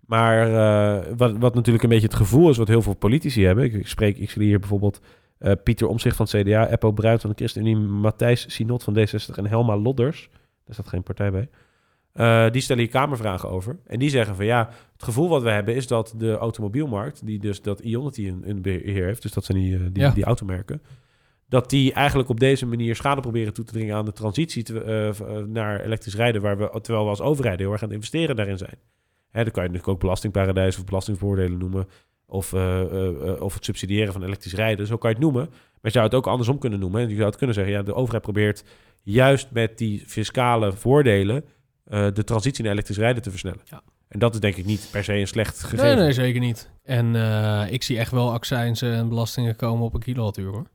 [0.05, 0.47] Maar
[1.17, 3.63] wat, wat natuurlijk een beetje het gevoel is wat heel veel politici hebben.
[3.63, 4.99] Ik, ik spreek, ik zie hier bijvoorbeeld
[5.37, 9.35] eh, Pieter Omzicht van het CDA, Eppo Bruit van de ChristenUnie, Matthijs Sinot van D60
[9.35, 10.29] en Helma Lodders.
[10.65, 11.49] Daar staat geen partij bij.
[12.13, 13.77] Eh, die stellen hier kamervragen over.
[13.87, 17.39] En die zeggen van ja, het gevoel wat we hebben is dat de automobielmarkt, die
[17.39, 20.09] dus dat Ionity in, in beheer heeft, dus dat zijn die, eh, die, Ja.
[20.11, 20.81] die automerken,
[21.49, 25.45] dat die eigenlijk op deze manier schade proberen toe te dringen aan de transitie te-
[25.47, 28.57] naar elektrisch rijden, waar we, terwijl we als overheid heel erg aan het investeren daarin
[28.57, 28.75] zijn.
[29.31, 31.87] Hè, dan kan je natuurlijk ook belastingparadijs of belastingvoordelen noemen,
[32.35, 35.45] of, eh, eh, eh, of het subsidiëren van elektrisch rijden, zo kan je het noemen.
[35.49, 37.01] Maar je zou het ook andersom kunnen noemen.
[37.01, 38.63] En je zou het kunnen zeggen, ja, de overheid probeert
[39.03, 41.45] juist met die fiscale voordelen
[41.89, 43.61] de transitie naar elektrisch rijden te versnellen.
[43.63, 43.81] Ja.
[44.07, 45.85] En dat is denk ik niet per se een slecht gegeven.
[45.85, 46.69] nee, nee, zeker niet.
[46.83, 47.15] En
[47.71, 50.67] ik zie echt wel accijnsen en belastingen komen op een kilowattuur, hoor.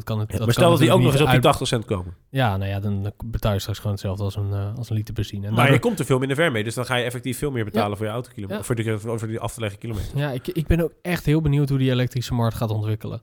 [0.00, 1.42] Dat kan het, Ja, dat maar stel dat die ook nog eens op die niet
[1.44, 2.16] 80 cent komen.
[2.30, 5.14] Ja, nou ja, dan betaal je straks gewoon hetzelfde als een, eh, als een liter
[5.14, 5.40] benzine.
[5.42, 6.64] En Maar daardoor- je komt er veel minder ver mee.
[6.64, 8.56] Dus dan ga je effectief veel meer betalen voor je autokilometer.
[8.58, 8.64] Ja.
[8.64, 10.18] Voor, die, voor die af te leggen kilometer.
[10.18, 13.22] Ja, ik, ik ben ook echt heel benieuwd hoe die elektrische markt gaat ontwikkelen.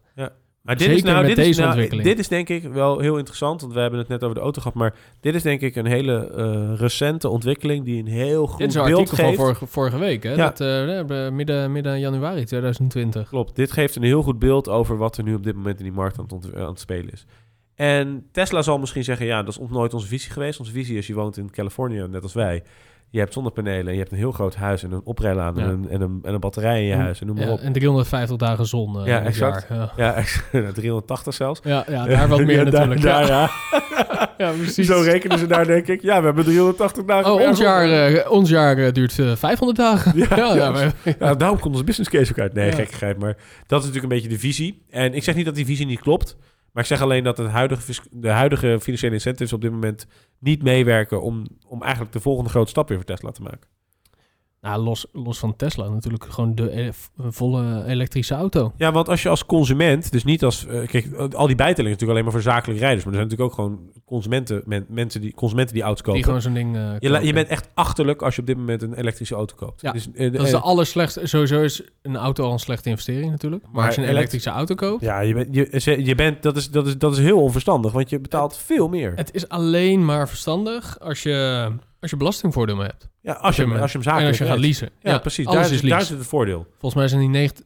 [0.62, 2.08] Maar dit Zeker is nou, dit is nou, ontwikkeling.
[2.08, 3.62] dit is denk ik wel heel interessant.
[3.62, 4.78] Want we hebben het net over de auto gehad.
[4.78, 8.68] Maar dit is denk ik een hele eh, recente ontwikkeling die een heel goed Dit
[8.68, 9.40] is een beeld artikel van geeft.
[9.40, 10.30] vorige, vorige week, hè?
[10.30, 10.36] Ja.
[10.36, 13.30] Dat, eh, midden, midden januari 2020.
[13.30, 15.84] Klopt, dit geeft een heel goed beeld over wat er nu op dit moment in
[15.84, 17.26] die markt aan het, aan het spelen is.
[17.76, 20.60] En Tesla zal misschien zeggen, ja, dat is nooit onze visie geweest.
[20.60, 22.64] Onze visie is, je woont in Californië, net als wij.
[23.10, 25.62] Je hebt zonnepanelen en je hebt een heel groot huis en een oprijlaan Ja.
[25.64, 27.52] en, een, en, een, en een batterij in je En- huis en noem maar Ja,
[27.52, 27.60] op.
[27.60, 29.66] en 350 dagen zon eh, Ja, exact.
[29.70, 29.92] jaar.
[29.98, 30.24] Ja.
[30.52, 31.60] Ja, 380 zelfs.
[31.64, 33.02] Ja, ja, daar wat meer natuurlijk.
[33.02, 33.50] Daar, ja.
[34.08, 34.30] ja.
[34.38, 34.88] ja, precies.
[34.88, 36.02] Zo rekenen ze daar, denk ik.
[36.02, 37.34] Ja, we hebben 380 dagen.
[37.34, 38.08] Oh, ons jaar.
[38.08, 40.18] eh, ons jaar eh, duurt eh, 500 dagen.
[40.56, 42.54] Ja, maar- Ja, daarom komt onze business case ook uit.
[42.54, 43.20] Nee, gekkigheid.
[43.20, 44.84] Maar dat is natuurlijk een beetje de visie.
[44.90, 46.38] En ik zeg niet dat die visie niet klopt.
[46.78, 50.08] Maar ik zeg alleen dat het huidige, de huidige financiële incentives op dit moment
[50.40, 53.70] niet meewerken om, om eigenlijk de volgende grote stap weer voor Tesla te maken.
[54.62, 58.74] Nou, los, los van Tesla natuurlijk gewoon de eh, volle elektrische auto.
[58.78, 60.66] Ja, want als je als consument, dus niet als...
[60.68, 63.04] eh, kijk, al die bijtelling is natuurlijk alleen maar voor zakelijke rijders.
[63.06, 66.14] Maar er zijn natuurlijk ook gewoon consumenten, men- mensen die, consumenten die auto's kopen.
[66.16, 68.94] Die gewoon zo'n ding eh, je, bent echt achterlijk als je op dit moment een
[68.94, 69.82] elektrische auto koopt.
[69.82, 71.28] Ja, Dus, Dat is de allerslechtste.
[71.28, 73.64] Sowieso is een auto al een slechte investering natuurlijk.
[73.64, 75.02] Maar, Maar als je een elekt- elektrische auto koopt...
[75.02, 78.10] ja, je bent, je, je bent, dat, is, dat, is, dat is heel onverstandig, want
[78.10, 79.12] je betaalt veel meer.
[79.16, 81.68] Het is alleen maar verstandig als je,
[82.00, 83.10] als je belastingvoordeel hebt.
[83.28, 84.90] Ja, als je, hem- als je hem zakelijk En als je gaat leasen.
[85.02, 85.46] Ja, precies.
[85.46, 86.66] Daar, is daar zit het voordeel.
[86.70, 87.64] Volgens mij zijn die negen-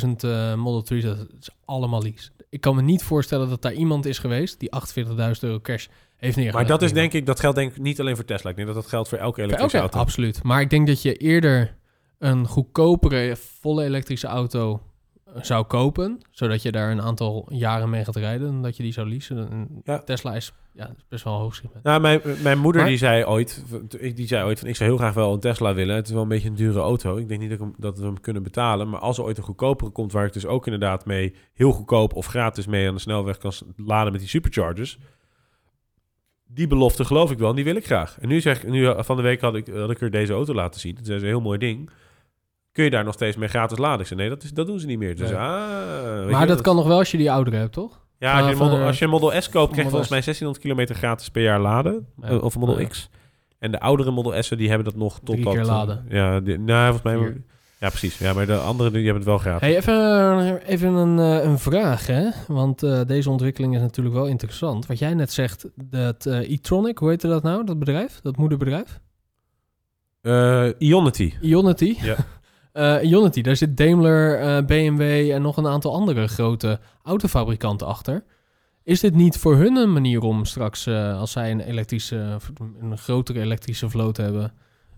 [0.00, 2.30] 19.000 eh, Model 3's, dat is allemaal lease.
[2.50, 5.86] Ik kan me niet voorstellen dat daar iemand is geweest die 48.000 euro cash
[6.16, 6.52] heeft neergelegd.
[6.54, 8.50] Maar dat is denk ik, dat geldt denk ik niet alleen voor Tesla.
[8.50, 9.98] Ik denk dat dat geldt voor elke elektrische auto.
[9.98, 10.42] absoluut.
[10.42, 11.76] Maar ik denk dat je eerder
[12.18, 14.82] een goedkopere volle elektrische auto
[15.34, 18.92] zou kopen, zodat je daar een aantal jaren mee gaat rijden, dan dat je die
[18.92, 19.50] zou leasen.
[19.50, 19.98] En Ja.
[19.98, 21.60] Tesla is, ja, best wel hoog.
[21.82, 23.64] Nou, mijn, mijn moeder Maar- die zei ooit,
[24.14, 25.96] die zei ooit van ik zou heel graag wel een Tesla willen.
[25.96, 27.16] Het is wel een beetje een dure auto.
[27.16, 28.88] Ik denk niet dat, ik hem, dat we hem kunnen betalen.
[28.90, 32.14] Maar als er ooit een goedkopere komt, waar ik dus ook inderdaad mee heel goedkoop
[32.14, 34.98] of gratis mee aan de snelweg kan laden met die superchargers.
[36.52, 38.18] Die belofte geloof ik wel en die wil ik graag.
[38.20, 40.54] En nu zeg nu eh, van de week had ik, had ik er deze auto
[40.54, 40.96] laten zien.
[40.96, 41.90] Het is een heel mooi ding.
[42.80, 44.16] Kun je daar nog steeds mee gratis laden?
[44.16, 45.16] Nee, dat, is, dat doen ze niet meer.
[45.16, 45.38] Dus, Nee.
[45.38, 48.00] ah, Maar dat kan nog wel als je die oudere hebt, toch?
[48.18, 50.20] Ja, als je, model, eh, als je een Model S koopt, krijg je volgens mij
[50.20, 52.06] 1600 kilometer gratis per jaar laden.
[52.22, 52.28] Ja.
[52.28, 52.86] Eh, Of Model Ja.
[52.86, 53.08] X.
[53.58, 55.52] En de oudere Model S'en, die hebben dat nog tot Drie dat...
[55.52, 56.04] keer eh, laden.
[56.08, 57.16] Ja, die, nou, volgens mij...
[57.16, 57.42] Vier.
[57.78, 58.18] Ja, precies.
[58.18, 59.68] Ja, maar de andere die hebben het wel gratis.
[59.68, 62.28] Hey, even, even een, een vraag, hè?
[62.46, 64.86] Want deze ontwikkeling is natuurlijk wel interessant.
[64.86, 68.20] Wat jij net zegt, dat e-tronic, hoe heette dat nou, dat bedrijf?
[68.22, 69.00] Dat moederbedrijf?
[70.78, 71.32] Ionity.
[71.40, 71.96] Ionity.
[72.00, 72.16] Ja.
[72.72, 78.24] Eh, Ionity, daar zit Daimler, eh, BMW en nog een aantal andere grote autofabrikanten achter.
[78.82, 82.36] Is dit niet voor hun een manier om straks, eh, als zij een elektrische,
[82.80, 84.52] een grotere elektrische vloot hebben,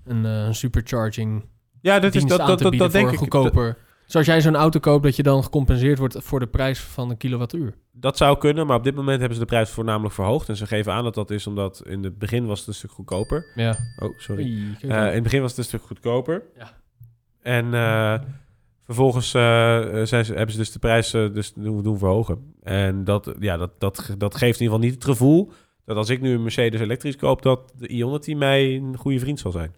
[0.04, 1.44] een supercharging
[1.80, 3.32] Ja, dat, is, dat, aan dat, te dat, bieden dat denk voor ik.
[3.32, 3.76] goedkoper?
[4.06, 7.16] Zoals jij zo'n auto koopt, dat je dan gecompenseerd wordt voor de prijs van een
[7.16, 7.74] kilowattuur.
[7.92, 10.48] Dat zou kunnen, maar op dit moment hebben ze de prijs voornamelijk verhoogd.
[10.48, 12.90] En ze geven aan dat dat is omdat in het begin was het een stuk
[12.90, 13.52] goedkoper.
[13.54, 13.76] Ja.
[13.98, 14.44] Oh, sorry.
[14.80, 16.42] In het begin was het een stuk goedkoper.
[16.56, 16.82] Ja.
[17.42, 18.14] En eh,
[18.85, 22.55] Vervolgens eh, eh, zijn hebben ze dus de prijs eh, dus doen, doen verhogen.
[22.62, 25.52] En dat, ja, dat, dat, dat geeft in ieder geval niet het gevoel
[25.85, 29.38] dat als ik nu een Mercedes elektrisch koop, dat de Ionity mij een goede vriend
[29.38, 29.74] zal zijn.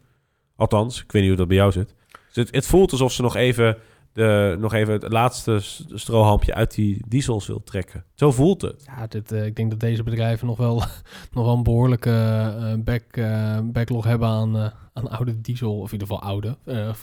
[0.57, 1.95] Althans, ik weet niet hoe dat bij jou zit.
[2.27, 3.77] Dus het, het voelt alsof ze nog even,
[4.15, 8.05] de, nog even het laatste strohalmpje uit die diesels wil trekken.
[8.15, 8.85] Zo voelt het.
[8.87, 10.75] Ja, dit, eh, ik denk dat deze bedrijven nog wel,
[11.35, 15.79] nog wel een behoorlijke eh, back, eh, backlog hebben aan, aan oude diesel.
[15.79, 16.57] Of in ieder geval oude.
[16.65, 16.95] Ja,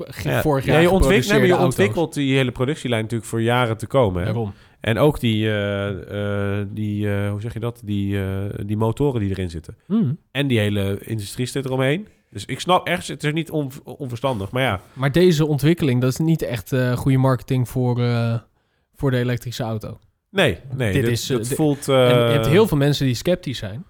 [0.41, 3.88] vorig jaar ja, je, ontwikkelt, nee, je ontwikkelt die hele productielijn natuurlijk voor jaren te
[3.88, 4.19] komen.
[4.19, 4.26] Hè?
[4.26, 4.54] Daarom.
[4.80, 5.43] En ook die,
[6.74, 7.82] die hoe zeg je dat?
[7.84, 8.19] Die,
[8.65, 9.78] die motoren die erin zitten.
[9.86, 10.17] Hmm.
[10.32, 12.08] En die hele industrie zit eromheen.
[12.32, 14.52] Dus ik snap ergens, het is niet on- onverstandig.
[14.52, 18.39] Maar ja, Maar deze ontwikkeling, dat is niet echt eh, goede marketing voor, eh,
[18.96, 20.00] voor de elektrische auto.
[20.30, 20.94] nee, nee.
[20.94, 21.88] Dit dit, is, eh, dit- voelt...
[21.88, 23.86] en je hebt heel veel mensen die sceptisch zijn.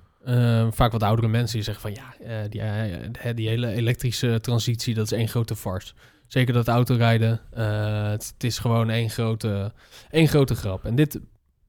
[0.72, 5.18] Vaak wat oudere mensen die zeggen van ja, die, die hele elektrische transitie, dat is
[5.18, 5.94] één grote farce.
[6.28, 7.42] Zeker dat autorijden,
[8.12, 9.74] het, het is gewoon één grote,
[10.12, 10.86] één grote grap.
[10.86, 11.20] En dit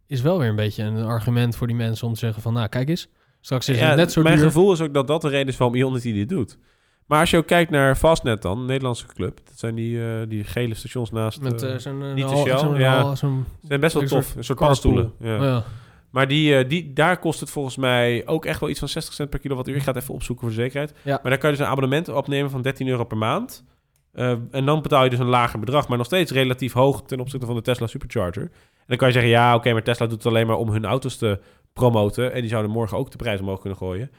[0.07, 2.69] is wel weer een beetje een argument voor die mensen om te zeggen van nou
[2.69, 3.09] kijk eens,
[3.43, 4.45] straks is ja, het net zo mijn duur.
[4.45, 6.59] gevoel is ook dat dat de reden is waarom Ionity dit doet.
[7.07, 9.41] Maar als je ook kijkt naar Fastnet dan, een Nederlandse club.
[9.45, 11.41] Dat zijn die, eh, die gele stations naast...
[11.41, 13.15] Met zo'n eh, niet de Shell, ja.
[13.15, 14.35] zo'n- zijn best wel tof.
[14.37, 15.13] Een soort paddenstoelen.
[15.21, 15.45] Ja.
[15.45, 15.65] ja.
[16.11, 19.31] Maar die, die, daar kost het volgens mij ook echt wel iets van 60 cent
[19.31, 19.77] per kilowattuur.
[19.77, 20.95] Ik ga het even opzoeken voor de zekerheid.
[21.03, 21.19] Ja.
[21.23, 23.65] Maar daar kan je dus een abonnement opnemen van 13 euro per maand.
[24.13, 27.47] En dan betaal je dus een lager bedrag, maar nog steeds relatief hoog ten opzichte
[27.47, 28.43] van de Tesla Supercharger.
[28.43, 30.85] En dan kan je zeggen, ja, oké, maar Tesla doet het alleen maar om hun
[30.85, 31.41] auto's te
[31.73, 32.33] promoten.
[32.33, 34.11] En die zouden morgen ook de prijs omhoog kunnen gooien.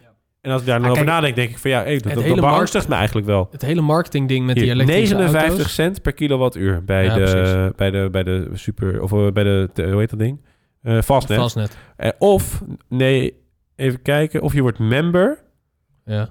[0.41, 2.25] En als ik daar dan Ah, over nadenk, denk ik van ja, hey, dat, het
[2.27, 3.47] dat, beangstigt me eigenlijk wel.
[3.51, 5.73] Het hele marketingding met die elektrische 59 auto's.
[5.73, 7.75] cent per kilowattuur bij, Ja, de, precies.
[7.75, 10.41] bij, de, bij de super, of eh, bij de, hoe heet dat ding?
[10.81, 11.37] Eh Fastnet.
[11.39, 11.77] Fastnet.
[11.95, 13.33] Eh, of, nee,
[13.75, 14.41] even kijken.
[14.41, 15.39] Of je wordt member.
[16.05, 16.29] Ja.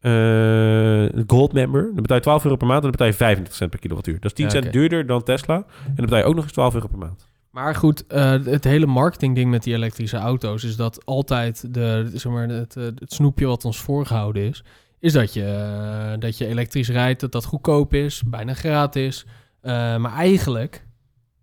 [0.00, 1.82] eh, gold member.
[1.82, 4.14] Dan betaal je 12 euro per maand en dan betaal je 35 cent per kilowattuur.
[4.14, 5.54] Dat is 10 Ja, cent duurder dan Tesla.
[5.56, 7.28] En dan betaal je ook nog eens 12 euro per maand.
[7.54, 12.32] Maar goed, eh, het hele marketingding met die elektrische auto's is dat altijd de, zeg
[12.32, 14.64] maar, het, eh, het snoepje wat ons voorgehouden is,
[14.98, 19.26] is dat je, eh, dat je elektrisch rijdt, dat dat goedkoop is, bijna gratis.
[19.62, 20.86] Maar eigenlijk,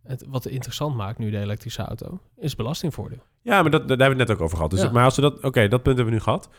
[0.04, 3.24] het, wat interessant maakt nu de elektrische auto, is belastingvoordeel.
[3.42, 4.72] Ja, maar dat, daar hebben we het net ook over gehad.
[4.72, 4.92] Dus, Ja.
[4.92, 5.44] Maar als we dat...
[5.44, 6.50] Oké, dat punt hebben we nu gehad.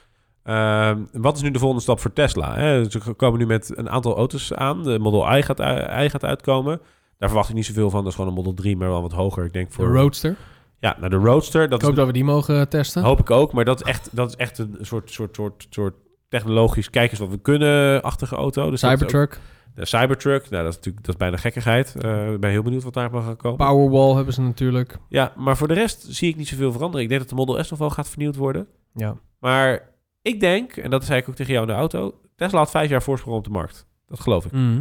[0.42, 2.54] Ehm, wat is nu de volgende stap voor Tesla?
[2.54, 2.90] Hè?
[2.90, 4.82] Ze komen nu met een aantal auto's aan.
[4.82, 5.60] De Model I gaat,
[6.04, 6.80] I gaat uitkomen.
[7.22, 8.00] Daar verwacht ik niet zoveel van.
[8.00, 9.44] Dat is gewoon een Model 3, maar wel wat hoger.
[9.44, 9.87] Ik denk De voor...
[9.87, 10.37] Roadster.
[10.78, 11.62] Ja, nou de Roadster.
[11.62, 13.02] Ik Dat hoop is, dat we die mogen testen.
[13.02, 13.52] hoop ik ook.
[13.52, 15.94] Maar dat is echt, dat is echt een soort, soort, soort, soort
[16.28, 16.90] technologisch...
[16.90, 18.70] Kijk eens wat we kunnen-achtige auto.
[18.70, 19.40] Dus Cybertruck.
[19.74, 21.94] De Cybertruck, nou, dat is natuurlijk dat is bijna gekkigheid.
[21.96, 23.56] Eh, ik ben heel benieuwd wat daar mag gaan komen.
[23.66, 24.98] Powerwall hebben ze natuurlijk.
[25.08, 27.02] Ja, maar voor de rest zie ik niet zoveel veranderen.
[27.02, 28.66] Ik denk dat de Model S nog wel gaat vernieuwd worden.
[28.94, 29.16] Ja.
[29.38, 29.90] Maar
[30.22, 32.14] ik denk, en dat zei ik ook tegen jou in de auto...
[32.37, 33.87] Tesla had vijf jaar voorsprong op de markt.
[34.06, 34.52] Dat geloof ik.
[34.52, 34.80] Mhm.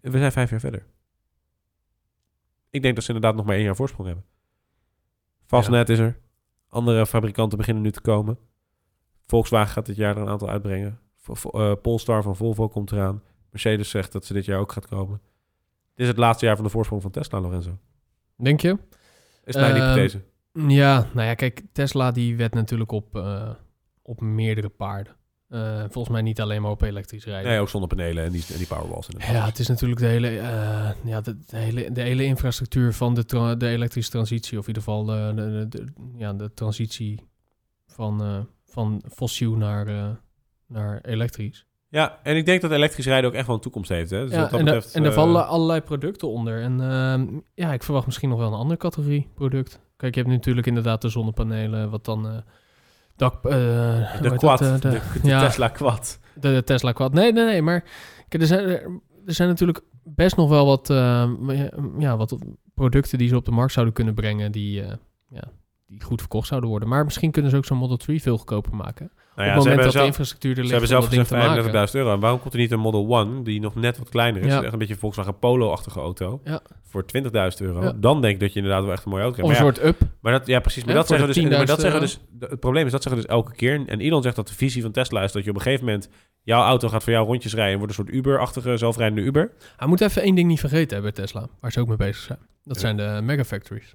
[0.00, 0.86] We zijn vijf jaar verder.
[2.70, 4.26] Ik denk dat ze inderdaad nog maar één jaar voorsprong hebben.
[5.46, 6.18] Fastnet is er.
[6.68, 8.38] Andere fabrikanten beginnen nu te komen.
[9.26, 10.98] Volkswagen gaat dit jaar er een aantal uitbrengen.
[11.16, 13.22] Vo- eh, Polestar van Volvo komt eraan.
[13.50, 15.20] Mercedes zegt dat ze dit jaar ook gaat komen.
[15.94, 17.78] Dit is het laatste jaar van de voorsprong van Tesla, Lorenzo.
[18.36, 18.78] Denk je?
[19.44, 20.22] Is mijn Ehm, hypothese.
[20.52, 23.50] Ja, nou ja, kijk, Tesla die werd natuurlijk op, eh,
[24.02, 25.16] op meerdere paarden.
[25.50, 27.50] Eh, volgens mij niet alleen maar op elektrisch rijden.
[27.50, 29.08] Nee, ook zonnepanelen en die, en die powerwalls.
[29.18, 33.14] Ja, het is natuurlijk de hele, eh, ja, de, de hele, de hele infrastructuur van
[33.14, 34.58] de, tra- de elektrische transitie.
[34.58, 37.28] Of in ieder geval de, de, de- de- ja, de transitie
[37.86, 40.16] van, eh, van fossiel naar,
[40.66, 41.66] naar elektrisch.
[41.88, 44.10] Ja, en ik denk dat elektrisch rijden ook echt wel een toekomst heeft.
[44.10, 44.20] Hè?
[44.24, 46.62] Dus ja, wat dat en, betreft, en daar eh, vallen allerlei producten onder.
[46.62, 49.80] En ehm, ja, ik verwacht misschien nog wel een andere categorie product.
[49.96, 52.42] Kijk, je hebt natuurlijk inderdaad de zonnepanelen, wat dan...
[53.20, 55.40] eh eh, de heet quad, dat, de, eh, de ja.
[55.46, 56.18] Tesla quad.
[56.34, 57.12] De, de Tesla Quad.
[57.12, 57.62] Nee, nee, nee.
[57.62, 57.84] Maar
[58.28, 58.68] kijk, er, zijn,
[59.26, 61.30] er zijn natuurlijk best nog wel wat, eh,
[61.98, 62.36] ja, wat
[62.74, 64.52] producten die ze op de markt zouden kunnen brengen...
[64.52, 64.92] die, eh,
[65.28, 65.44] ja,
[65.90, 66.88] die goed verkocht zouden worden.
[66.88, 69.10] Maar misschien kunnen ze ook zo'n Model 3 veel goedkoper maken.
[69.14, 70.94] Nou op ja, het ze moment hebben, dat de infrastructuur er ze ligt hebben om
[70.94, 71.88] zelf gezegd te maken.
[71.88, 72.12] 35.000 euro.
[72.12, 74.52] En waarom komt er niet een Model One die nog net wat kleiner is?
[74.52, 74.62] Ja.
[74.62, 76.40] Echt een beetje een Volkswagen Polo-achtige auto.
[76.44, 76.60] Ja.
[76.82, 77.98] Voor 20.000 euro.
[78.00, 79.66] Dan denk ik dat je inderdaad wel echt een mooie auto Of krijgt.
[79.66, 80.08] een soort up.
[80.20, 80.84] maar dat, ja, precies.
[80.84, 82.20] Maar dat zeggen dus, maar dat 10.000 zeggen dus...
[82.38, 83.82] Het probleem is, dat zeggen dus elke keer.
[83.86, 86.08] En Elon zegt dat de visie van Tesla is dat je op een gegeven moment...
[86.42, 89.52] Jouw auto gaat voor jou rondjes rijden en wordt een soort Uber-achtige zelfrijdende Uber.
[89.76, 91.48] Hij moet even één ding niet vergeten hebben Tesla.
[91.60, 92.38] Waar ze ook mee bezig zijn.
[92.64, 93.94] Dat zijn de megafactories.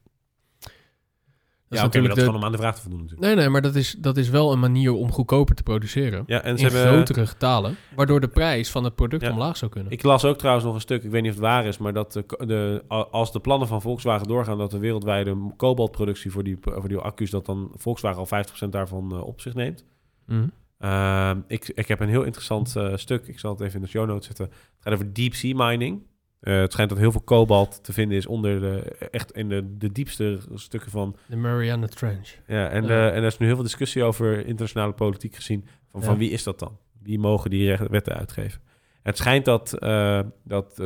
[1.67, 2.29] Ja, is maar natuurlijk dat de...
[2.29, 3.27] gewoon om aan de vraag te voldoen natuurlijk.
[3.27, 6.23] Nee, nee, maar dat is, dat is wel een manier om goedkoper te produceren.
[6.27, 6.91] Ja, en ze in hebben...
[6.91, 7.75] grotere getalen.
[7.95, 9.31] Waardoor de prijs van het product Ja.
[9.31, 9.91] omlaag zou kunnen.
[9.91, 11.93] Ik las ook trouwens nog een stuk, ik weet niet of het waar is, maar
[11.93, 16.57] dat de, de, als de plannen van Volkswagen doorgaan, dat de wereldwijde kobaltproductie voor die,
[16.61, 19.85] voor die accu's, dat dan Volkswagen al 50% daarvan eh, op zich neemt.
[20.25, 20.47] Mhm.
[20.79, 23.87] Ehm, ik, ik heb een heel interessant eh, stuk, ik zal het even in de
[23.87, 24.45] show notes zetten.
[24.45, 26.01] Het gaat over deep sea mining.
[26.39, 28.79] Eh, het schijnt dat heel veel kobalt te vinden is onder de,
[29.11, 31.15] echt in de, de diepste stukken van.
[31.25, 32.29] De Mariana Trench.
[32.47, 35.65] Ja, en, eh, en er is nu heel veel discussie over internationale politiek gezien.
[35.91, 36.77] Van, van wie is dat dan?
[37.01, 38.61] Wie mogen die wetten uitgeven?
[39.01, 40.81] Het schijnt dat, eh, dat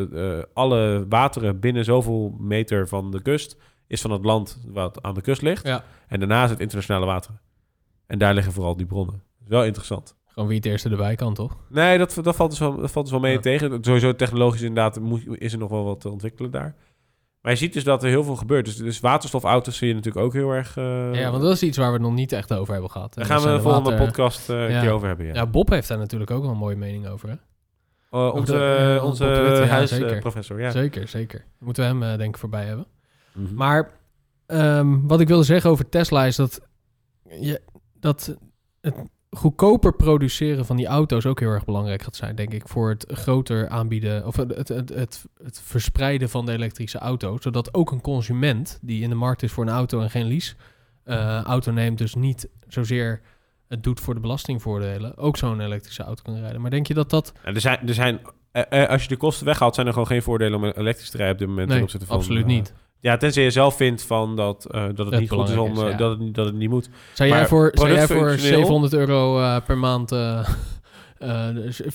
[0.54, 3.58] alle wateren binnen zoveel meter van de kust
[3.88, 5.68] is van het land wat aan de kust ligt.
[5.68, 5.84] Ja.
[6.08, 7.42] En daarna is het internationale wateren.
[8.08, 9.24] En daar liggen vooral die bronnen.
[9.38, 10.16] Dat is wel interessant.
[10.40, 11.58] Gewoon wie het eerste erbij kan, toch?
[11.70, 13.40] Nee, dat, dat, valt, dus wel, dat valt dus wel mee Ja.
[13.40, 13.84] tegen.
[13.84, 16.76] Sowieso technologisch inderdaad moet, is er nog wel wat te ontwikkelen daar.
[17.42, 18.66] Maar je ziet dus dat er heel veel gebeurt.
[18.66, 20.78] Dus, dus waterstofauto's zie je natuurlijk ook heel erg...
[20.78, 23.14] eh, ja, want dat is iets waar we het nog niet echt over hebben gehad.
[23.14, 24.82] Daar En gaan we de zijn volgende water- podcast eh, een Ja.
[24.82, 25.26] keer over hebben.
[25.26, 25.34] Ja.
[25.34, 27.36] Ja, Bob heeft daar natuurlijk ook wel een mooie mening over, hè?
[28.12, 30.72] Eh, onze onze de huisprofessor, ja.
[30.72, 31.46] Zeker, zeker.
[31.60, 32.86] Moeten we hem eh, denk ik voorbij hebben.
[33.34, 33.54] Mhm.
[33.56, 33.92] Maar
[34.46, 36.62] ehm, wat ik wilde zeggen over Tesla is dat,
[37.40, 37.62] je,
[38.00, 38.36] dat
[38.82, 38.96] het
[39.32, 43.06] goedkoper produceren van die auto's ook heel erg belangrijk gaat zijn, denk ik, voor het
[43.08, 47.38] groter aanbieden of het, het, het, verspreiden van de elektrische auto.
[47.40, 50.56] Zodat ook een consument die in de markt is voor een auto en geen lease
[51.04, 53.22] eh, auto neemt, dus niet zozeer
[53.68, 56.62] het doet voor de belastingvoordelen, ook zo'n elektrische auto kan rijden.
[56.62, 57.34] Maar denk je dat dat...
[57.44, 58.20] Ja, er zijn, er zijn,
[58.52, 61.18] eh, eh, als je de kosten weghaalt, zijn er gewoon geen voordelen om elektrisch te
[61.18, 61.70] rijden op dit moment.
[61.70, 62.74] Nee, absoluut niet.
[63.02, 65.80] Ja, tenzij je zelf vindt van dat, eh, dat het niet goed is om is,
[65.82, 65.98] eh, ja.
[65.98, 66.90] dat, het, niet- dat het niet moet.
[67.14, 70.10] Zou jij voor, zou jij voor productfunctioneel- 700 euro eh, per maand...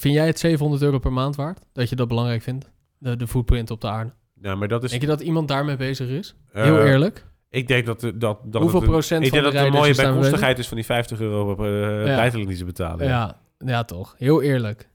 [0.00, 1.60] vind jij het 700 euro per maand waard?
[1.72, 2.70] Dat je dat belangrijk vindt?
[2.98, 4.12] De, de footprint op de aarde.
[4.40, 4.90] Ja, maar dat is.
[4.90, 6.34] Denk je dat iemand daarmee bezig is?
[6.52, 7.26] Heel eerlijk.
[7.50, 9.66] Ik denk dat, de- dat, dat Hoeveel het een- procent ik van denk de dat
[9.72, 13.06] de mooie bijkomstigheid is van die 50 euro per uh, bijtelling die ze betalen.
[13.06, 13.36] Ja.
[13.58, 14.14] Ja, toch.
[14.18, 14.88] Heel eerlijk.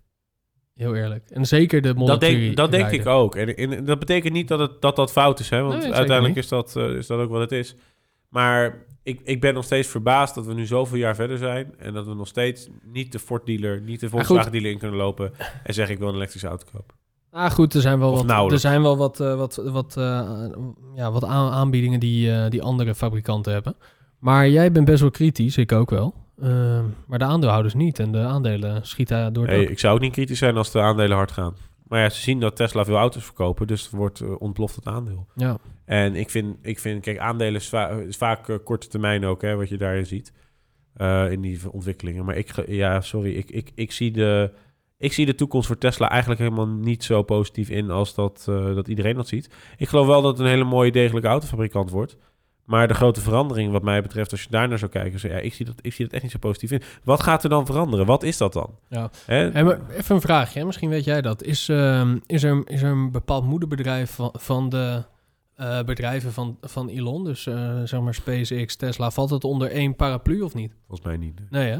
[0.80, 1.30] Heel eerlijk.
[1.30, 3.36] En zeker de Dat, 3 denk, dat denk ik ook.
[3.36, 5.62] En, en dat betekent niet dat het, dat, dat fout is, hè?
[5.62, 7.76] want Nee, uiteindelijk is dat, eh, is dat ook wat het is.
[8.30, 11.94] Maar ik, ik ben nog steeds verbaasd dat we nu zoveel jaar verder zijn en
[11.94, 14.15] dat we nog steeds niet de Ford dealer, niet de goed.
[14.15, 15.32] Volkswagen dealer in kunnen lopen
[15.63, 16.96] en zeggen ik wil een elektrische auto kopen.
[17.32, 20.46] Ah, goed, er zijn wel Of wat, er zijn wel wat, eh, wat, wat, eh,
[20.96, 23.76] ja, wat aan- aanbiedingen die, die andere fabrikanten hebben.
[24.20, 26.13] Maar jij bent best wel kritisch, ik ook wel.
[26.41, 27.99] Ehm, maar de aandeelhouders niet.
[27.99, 31.32] En de aandelen schieten door ik zou ook niet kritisch zijn als de aandelen hard
[31.32, 31.54] gaan.
[31.88, 34.86] Maar ja, ze zien dat Tesla veel auto's verkopen, dus het wordt eh, ontploft het
[34.88, 35.28] aandeel.
[35.36, 35.58] Ja.
[35.86, 39.41] En ik vind, ik vind kijk, aandelen is, va- is vaak eh, korte termijn ook,
[39.41, 40.34] hè, wat je daarin ziet.
[40.93, 42.25] eh, in die ontwikkelingen.
[42.25, 44.52] Maar ik, ja, sorry, ik, ik, ik, zie de,
[44.97, 48.88] ik zie de toekomst voor Tesla eigenlijk helemaal niet zo positief in als dat, dat
[48.88, 49.49] iedereen dat ziet.
[49.78, 52.17] Ik geloof wel dat het een hele mooie, degelijke autofabrikant wordt.
[52.69, 55.38] Maar de grote verandering, wat mij betreft, als je daar naar zou kijken, is, ja,
[55.38, 56.82] ik, zie dat, ik zie dat echt niet zo positief in.
[57.03, 58.05] Wat gaat er dan veranderen?
[58.05, 58.75] Wat is dat dan?
[58.88, 59.10] Ja.
[59.25, 60.65] Hey, maar even een vraagje, hè?
[60.65, 61.43] misschien weet jij dat.
[61.43, 65.03] Is, ehm, is, er, is er een bepaald moederbedrijf van, van de
[65.55, 69.95] eh, bedrijven van, van Elon, dus eh, zeg maar SpaceX, Tesla, valt het onder één
[69.95, 70.75] paraplu of niet?
[70.88, 71.41] Volgens mij niet.
[71.49, 71.79] Nee, hè?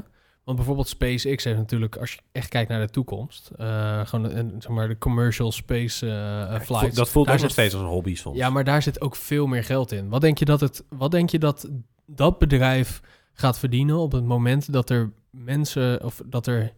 [0.50, 4.54] Want bijvoorbeeld SpaceX heeft natuurlijk, als je echt kijkt naar de toekomst, eh, gewoon een,
[4.60, 6.96] zeg maar de commercial space eh, flights.
[6.96, 8.38] dat voelt Daar ook nog steeds als een hobby soms.
[8.38, 10.10] Ja, maar daar zit ook veel meer geld in.
[10.10, 11.70] Wat denk je dat het, wat denk je dat
[12.06, 13.02] dat bedrijf
[13.34, 16.72] gaat verdienen op het moment dat er mensen of dat er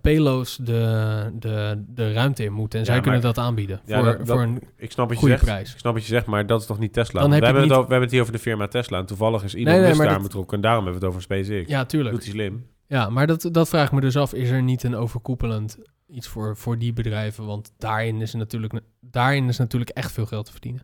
[0.00, 4.16] payloads de, de, de ruimte in moeten en Ja, zij kunnen dat aanbieden Ja, voor,
[4.18, 5.46] dat- voor een Ik snap wat je goede zegt.
[5.46, 5.72] prijs.
[5.72, 7.20] Ik snap wat je zegt, maar dat is toch niet Tesla?
[7.20, 8.68] Dan we, heb hebben het het niet- over, we hebben het hier over de firma
[8.68, 8.98] Tesla.
[8.98, 10.56] En toevallig is Elon Nee, daar dat- betrokken.
[10.56, 11.68] En daarom hebben we het over SpaceX.
[11.70, 12.14] Ja, tuurlijk.
[12.14, 12.66] Doet hij slim.
[12.86, 14.32] Ja, maar dat, dat vraag ik me dus af.
[14.34, 17.46] Is er niet een overkoepelend iets voor, voor die bedrijven?
[17.46, 20.82] Want daarin is, natuurlijk, daarin is natuurlijk echt veel geld te verdienen.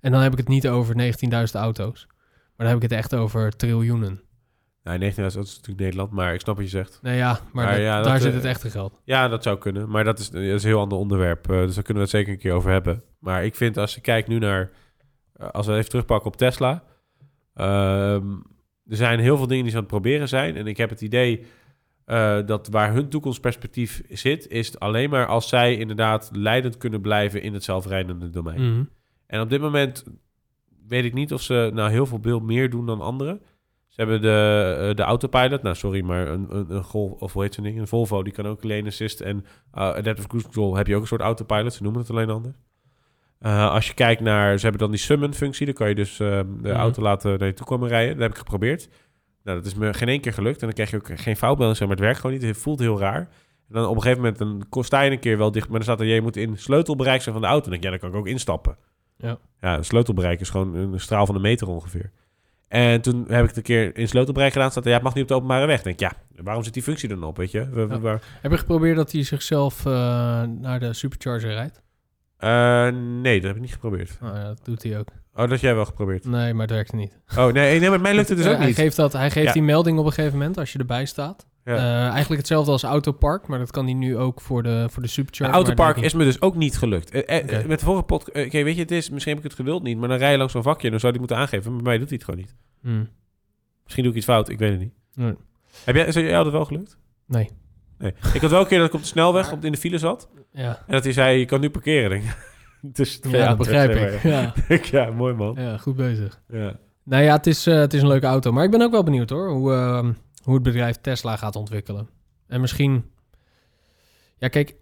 [0.00, 2.06] En dan heb ik het niet over 19.000 auto's.
[2.56, 4.20] Maar dan heb ik het echt over triljoenen.
[4.82, 6.98] Nee, 19 dat is natuurlijk Nederland, maar ik snap wat je zegt.
[7.02, 9.00] Nee, ja, maar, Maar dat- ja, dat, daar zit eh, het echte geld.
[9.04, 9.88] Ja, dat zou kunnen.
[9.90, 11.50] Maar dat is, dat is een heel ander onderwerp.
[11.50, 13.02] eh, dus daar kunnen we het zeker een keer over hebben.
[13.18, 14.70] Maar ik vind als je kijkt nu naar...
[15.32, 16.82] eh, als we even terugpakken op Tesla...
[17.54, 18.26] ehm,
[18.88, 20.56] er zijn heel veel dingen die ze aan het proberen zijn.
[20.56, 21.44] En ik heb het idee
[22.04, 24.48] eh, dat waar hun toekomstperspectief zit...
[24.48, 27.42] is alleen maar als zij inderdaad leidend kunnen blijven...
[27.42, 28.72] in het zelfrijdende domein.
[28.72, 28.84] Mhm.
[29.26, 30.04] En op dit moment
[30.86, 33.40] weet ik niet of ze nou heel veel beeld meer doen dan anderen.
[33.88, 35.62] Ze hebben de, eh, de autopilot.
[35.62, 37.78] Nou, sorry, maar een, een, een Golf, of hoe heet zo'n ding?
[37.78, 39.20] Een Volvo, die kan ook lane assist.
[39.20, 41.72] En uh, adaptive cruise control heb je ook een soort autopilot.
[41.72, 42.56] Ze noemen het alleen anders.
[43.44, 45.66] Eh, als je kijkt naar, ze hebben dan die summon-functie.
[45.66, 46.70] Dan kan je dus eh, de Mhm.
[46.70, 48.12] auto laten naar je toe komen rijden.
[48.12, 48.88] Dat heb ik geprobeerd.
[49.42, 50.58] Nou, dat is me geen één keer gelukt.
[50.60, 52.44] En dan krijg je ook geen foutmelding, maar het werkt gewoon niet.
[52.44, 53.18] Het voelt heel raar.
[53.68, 54.38] En dan op een gegeven moment
[54.70, 57.22] dan sta je een keer wel dicht, maar dan staat er, je moet in sleutelbereik
[57.22, 57.70] zijn van de auto.
[57.70, 58.76] Dan denk ik, ja, dan kan ik ook instappen.
[59.16, 59.38] Ja.
[59.60, 62.10] Ja, sleutelbereik is gewoon een straal van een meter ongeveer.
[62.68, 64.70] En toen heb ik het een keer in sleutelbereik gedaan.
[64.70, 65.78] Staat er, ja, het mag niet op de openbare weg.
[65.78, 66.12] Ik denk, ja,
[66.42, 67.66] waarom zit die functie dan op, weet je?
[67.74, 67.98] Ja.
[68.00, 69.92] waar- Heb je geprobeerd dat hij zichzelf eh,
[70.42, 71.82] naar de supercharger rijdt?
[72.44, 72.88] Eh,
[73.22, 74.16] nee, dat heb ik niet geprobeerd.
[74.20, 75.08] Nou ja, dat doet hij ook.
[75.32, 76.24] Oh, dat heb jij wel geprobeerd.
[76.24, 77.18] Nee, maar het werkt niet.
[77.36, 78.74] Oh, nee, nee maar mij lukt het dus ook hij niet.
[78.74, 79.52] geeft, dat, hij geeft Ja.
[79.52, 81.46] die melding op een gegeven moment als je erbij staat.
[81.64, 81.76] Ja.
[81.76, 85.08] Eh, eigenlijk hetzelfde als Autopark, maar dat kan hij nu ook voor de, voor de
[85.08, 85.56] Supercharger.
[85.56, 87.10] Autopark maar is me dus ook niet gelukt.
[87.10, 87.66] Eh, eh.
[87.66, 88.46] Met de vorige podcast...
[88.46, 89.10] Oké, weet je, het is...
[89.10, 90.84] Misschien heb ik het gewild niet, maar dan rij je langs zo'n vakje...
[90.84, 91.72] en dan zou hij het moeten aangeven.
[91.74, 92.54] Maar bij mij doet hij het gewoon niet.
[92.82, 93.08] Hmm.
[93.82, 94.94] Misschien doe ik iets fout, ik weet het niet.
[95.14, 95.34] Nee.
[95.84, 96.98] Heb jij, is jou dat wel gelukt?
[97.26, 97.50] Nee.
[97.98, 98.14] Nee.
[98.34, 100.28] Ik had wel een keer dat ik op de snelweg op, in de file zat...
[100.52, 102.10] Ja, en dat hij zei, je kan nu parkeren.
[102.20, 102.36] Denk ik.
[102.80, 104.22] Dus ja auto's, begrijp ik.
[104.22, 104.52] Ja.
[104.90, 105.54] ja, mooi man.
[105.58, 106.40] ja, goed bezig.
[106.48, 106.78] Ja.
[107.02, 108.52] Nou ja, het is, eh, het is een leuke auto.
[108.52, 110.08] Maar ik ben ook wel benieuwd hoor, hoe, eh,
[110.42, 112.08] hoe het bedrijf Tesla gaat ontwikkelen.
[112.46, 113.04] En misschien...
[114.38, 114.74] Ja, kijk,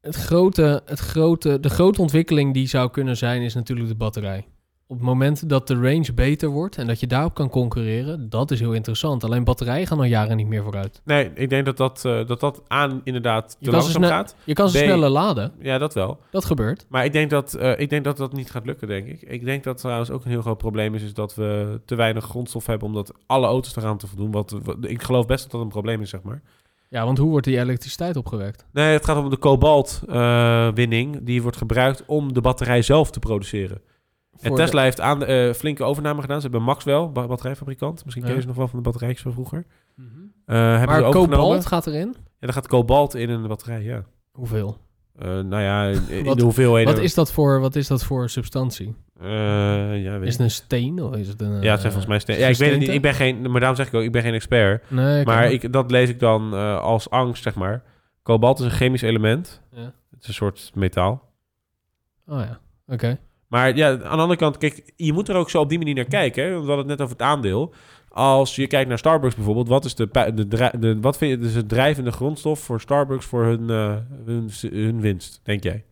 [0.00, 4.46] het grote, het grote, de grote ontwikkeling die zou kunnen zijn, is natuurlijk de batterij.
[4.90, 8.50] Op het moment dat de range beter wordt en dat je daarop kan concurreren, dat
[8.50, 9.24] is heel interessant.
[9.24, 11.00] Alleen batterijen gaan al jaren niet meer vooruit.
[11.04, 14.34] Nee, ik denk dat dat, eh, dat, dat aan inderdaad te langzaam gaat.
[14.44, 16.18] Je kan ze B- sneller laden, Ja, dat wel.
[16.30, 16.86] dat gebeurt.
[16.88, 19.22] Maar ik denk, dat, eh, ik denk dat dat niet gaat lukken, denk ik.
[19.22, 21.02] Ik denk dat trouwens ook een heel groot probleem is...
[21.02, 22.88] is dat we te weinig grondstof hebben...
[22.88, 24.30] om dat alle auto's eraan te voldoen.
[24.30, 26.42] Wat, wat- ik geloof best dat dat een probleem is, zeg maar.
[26.88, 28.64] Ja, want hoe wordt die elektriciteit opgewekt?
[28.72, 31.18] Nee, het gaat om de kobaltwinning...
[31.22, 33.80] die wordt gebruikt om de batterij zelf te produceren.
[34.40, 36.36] En Tesla heeft aan eh, flinke overname gedaan.
[36.40, 38.04] Ze hebben Maxwell, ba- batterijfabrikant.
[38.04, 38.42] Misschien ken je Ja.
[38.42, 39.66] ze nog wel van de batterijtjes van vroeger.
[39.96, 40.10] de- Mhm.
[40.46, 42.16] Eh, hebben Maar ze kobalt gaat erin?
[42.38, 44.04] Ja, er gaat kobalt in een batterij, ja.
[44.32, 44.76] Hoeveel?
[45.18, 46.94] Eh, nou ja, in, in Wat- de hoeveelheden...
[46.94, 48.94] Wat is, dat voor, wat is dat voor substantie?
[49.20, 51.50] Ja, weet Is het een steen of is het een...
[51.62, 52.38] Ja, het zijn volgens mij steen.
[52.38, 52.88] Ja, ik weet het niet.
[52.88, 54.90] Ik ben geen, maar daarom zeg ik ook, ik ben geen expert.
[54.90, 55.24] Nee.
[55.24, 57.82] Maar ik, dat lees ik dan als angst, zeg maar.
[58.22, 59.60] Kobalt is een chemisch element.
[59.72, 59.92] Ja.
[60.10, 61.22] Het is een soort metaal.
[62.26, 63.18] Oh ja, oké.
[63.50, 65.94] Maar ja, aan de andere kant, kijk, je moet er ook zo op die manier
[65.94, 66.44] naar kijken.
[66.44, 66.50] Hè?
[66.50, 67.74] We hadden het net over het aandeel.
[68.08, 70.08] Als je kijkt naar Starbucks bijvoorbeeld, wat is de,
[70.78, 75.00] de, wat vind je, dus het drijvende grondstof voor Starbucks voor hun, eh, hun, hun
[75.00, 75.84] winst, denk jij?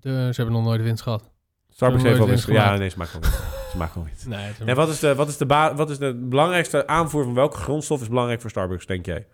[0.00, 1.30] De, ze hebben nog nooit de winst gehad.
[1.70, 2.46] Starbucks heeft wel winst.
[2.46, 3.42] winst Ja, nee, ze maken winst.
[3.70, 4.26] Ze maken wel winst.
[4.58, 5.46] Nee, En wat is, de, wat, is de
[5.76, 9.26] wat is de belangrijkste aanvoer van welke grondstof is belangrijk voor Starbucks, denk jij?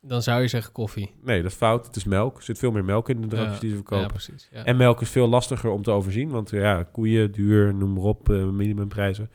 [0.00, 1.14] Dan zou je zeggen koffie.
[1.22, 1.86] Nee, dat is fout.
[1.86, 2.36] Het is melk.
[2.36, 4.04] Er zit veel meer melk in de drankjes Ja, die ze verkopen.
[4.04, 4.48] Ja, precies.
[4.52, 4.64] Ja.
[4.64, 6.30] En melk is veel lastiger om te overzien.
[6.30, 9.30] Want ja, koeien, duur, noem maar op, eh, minimumprijzen.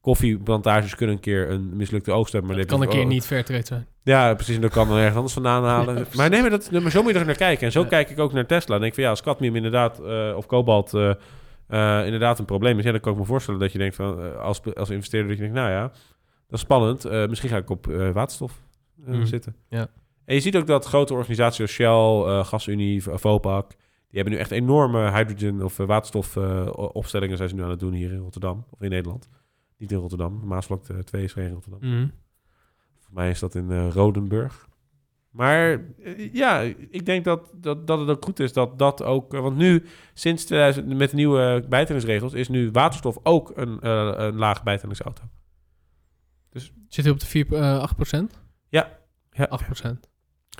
[0.00, 2.50] Koffieplantages kunnen een keer een mislukte oogst hebben.
[2.50, 3.86] Maar dan kan een keer niet fairtrade zijn.
[4.02, 4.54] Ja, precies.
[4.54, 5.96] En dan kan er ergens anders vandaan halen.
[5.98, 7.66] Ja, maar nee, maar, dat, maar zo moet je er naar kijken.
[7.66, 8.72] En zo kijk ik ook naar Tesla.
[8.72, 11.10] Dan denk van ja, als cadmium inderdaad, eh, of kobalt eh,
[11.68, 12.84] eh, inderdaad een probleem is.
[12.84, 15.36] Ja, dan kan ik me voorstellen dat je denkt van, eh, als, als investeerder, dat
[15.38, 15.92] je denkt, nou ja, dat
[16.58, 17.04] is spannend.
[17.04, 18.62] Eh, misschien ga ik op eh, waterstof
[19.06, 19.24] eh, Mhm.
[19.26, 19.56] zitten.
[19.68, 19.88] Ja.
[20.30, 23.78] En je ziet ook dat grote organisaties als Shell, eh, GasUnie, Vopak, die
[24.10, 28.18] hebben nu echt enorme hydrogen- of waterstofopstellingen zijn ze nu aan het doen hier in
[28.18, 29.28] Rotterdam, of in Nederland.
[29.76, 31.80] Niet in Rotterdam, Maasvlakte 2 is geen Rotterdam.
[31.80, 32.06] Mhm.
[32.98, 34.68] Voor mij is dat in eh, Rodenburg.
[35.30, 36.60] Maar eh, ja,
[36.90, 39.34] ik denk dat, dat, dat het ook goed is dat dat ook...
[39.34, 42.32] eh, want nu, sinds 2000, met de nieuwe bijtellingsregels...
[42.32, 45.22] is nu waterstof ook een, eh, een lage bijtellingsauto.
[46.88, 48.40] Zit hij op de 4, eh 8 procent?
[48.68, 48.98] Ja.
[49.30, 49.44] Ja.
[49.44, 50.09] 8 procent.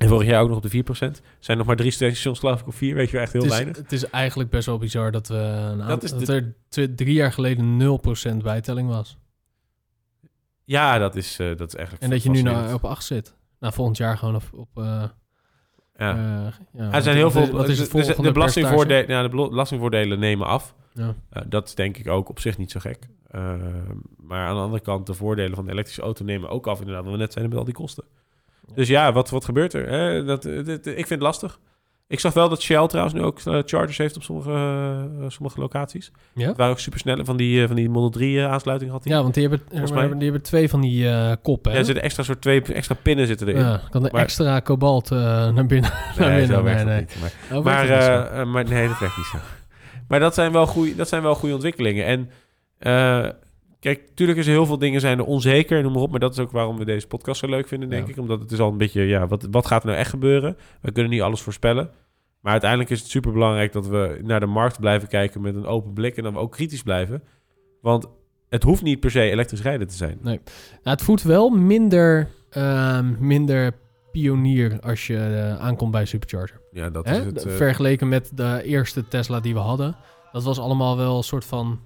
[0.01, 0.99] En vorig jaar ook nog op de 4%.
[0.99, 2.95] Er zijn nog maar drie stations, geloof ik, of vier.
[2.95, 3.77] Weet je wel, echt heel Het is, weinig.
[3.77, 6.95] het is eigenlijk best wel bizar dat, we een Dat is dat de- er tw-
[6.95, 9.17] drie jaar geleden 0% bijtelling was.
[10.63, 13.35] Ja, dat is, eh, dat is eigenlijk En dat je nu nou op 8 zit.
[13.59, 14.43] Nou, volgend jaar gewoon op...
[14.53, 15.03] op eh,
[15.97, 16.15] Ja.
[16.45, 17.51] eh, ja, er zijn heel veel...
[17.51, 20.75] Wat is het de- de, belastingvoordelen, de belastingvoordelen nemen af.
[20.93, 21.15] Ja.
[21.33, 23.07] Uh, dat is denk ik ook op zich niet zo gek.
[23.35, 23.53] Uh,
[24.17, 27.03] maar aan de andere kant, de voordelen van de elektrische auto nemen ook af, inderdaad.
[27.03, 28.03] Wat we net zeiden met al die kosten.
[28.75, 29.89] Dus ja, wat, wat gebeurt er?
[29.89, 30.23] Hè?
[30.23, 31.59] Dat, dat- dat- ik vind het lastig.
[32.07, 34.51] Ik zag wel dat Shell trouwens nu ook eh, chargers heeft op sommige,
[35.21, 36.11] eh, sommige locaties.
[36.33, 36.47] Ja?
[36.47, 39.13] Het waren ook super snelle van die, eh, van die Model 3 aansluiting had hij.
[39.13, 41.71] Ja, want die hebben, mij- die hebben twee van die eh, koppen.
[41.71, 43.61] Ja, er zitten extra soort twee extra pinnen zitten erin.
[43.61, 45.17] Ja, kan er Maar- extra kobalt eh,
[45.53, 45.91] naar binnen.
[46.17, 46.63] naar nee, binnen.
[46.63, 46.99] Nee, dat nee.
[46.99, 47.15] niet.
[47.21, 49.37] Maar, werkt maar, eh, eh, nee, dat werkt niet zo.
[50.07, 52.05] Maar dat zijn wel goede, dat zijn wel goede ontwikkelingen.
[52.05, 52.29] En
[52.77, 53.29] eh,
[53.81, 56.11] kijk, natuurlijk is er heel veel dingen zijn er onzeker, noem maar op.
[56.11, 58.11] Maar dat is ook waarom we deze podcast zo leuk vinden, denk Ja.
[58.13, 58.19] ik.
[58.19, 60.57] Omdat het is al een beetje, ja, wat, wat gaat er nou echt gebeuren?
[60.81, 61.89] We kunnen niet alles voorspellen.
[62.41, 65.65] Maar uiteindelijk is het super belangrijk dat we naar de markt blijven kijken met een
[65.65, 66.17] open blik.
[66.17, 67.23] En dat we ook kritisch blijven.
[67.81, 68.07] Want
[68.49, 70.17] het hoeft niet per se elektrisch rijden te zijn.
[70.21, 70.39] Nou,
[70.83, 73.71] het voelt wel minder, ehm, minder
[74.11, 76.61] pionier als je eh, aankomt bij Supercharger.
[76.71, 77.19] Ja, dat Hè?
[77.19, 77.45] is het.
[77.45, 79.95] eh, Vergeleken met de eerste Tesla die we hadden.
[80.31, 81.79] Dat was allemaal wel een soort van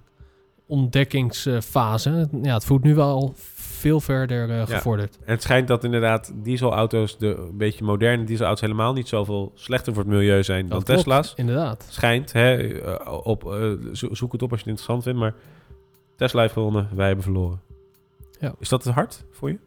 [0.68, 2.28] ontdekkingsfase.
[2.42, 5.18] Ja, het voelt nu wel veel verder eh, gevorderd.
[5.26, 9.94] En het schijnt dat inderdaad dieselauto's, de een beetje moderne dieselauto's, helemaal niet zoveel slechter
[9.94, 11.34] voor het milieu zijn dan klopt, Tesla's.
[11.36, 11.86] Inderdaad.
[11.90, 15.34] Schijnt, hè, eh, op, eh, zo- zoek het op als je het interessant vindt, maar
[16.16, 17.62] Tesla heeft gewonnen, wij hebben verloren.
[18.40, 18.56] Ja.
[18.60, 19.58] Is dat te hard voor je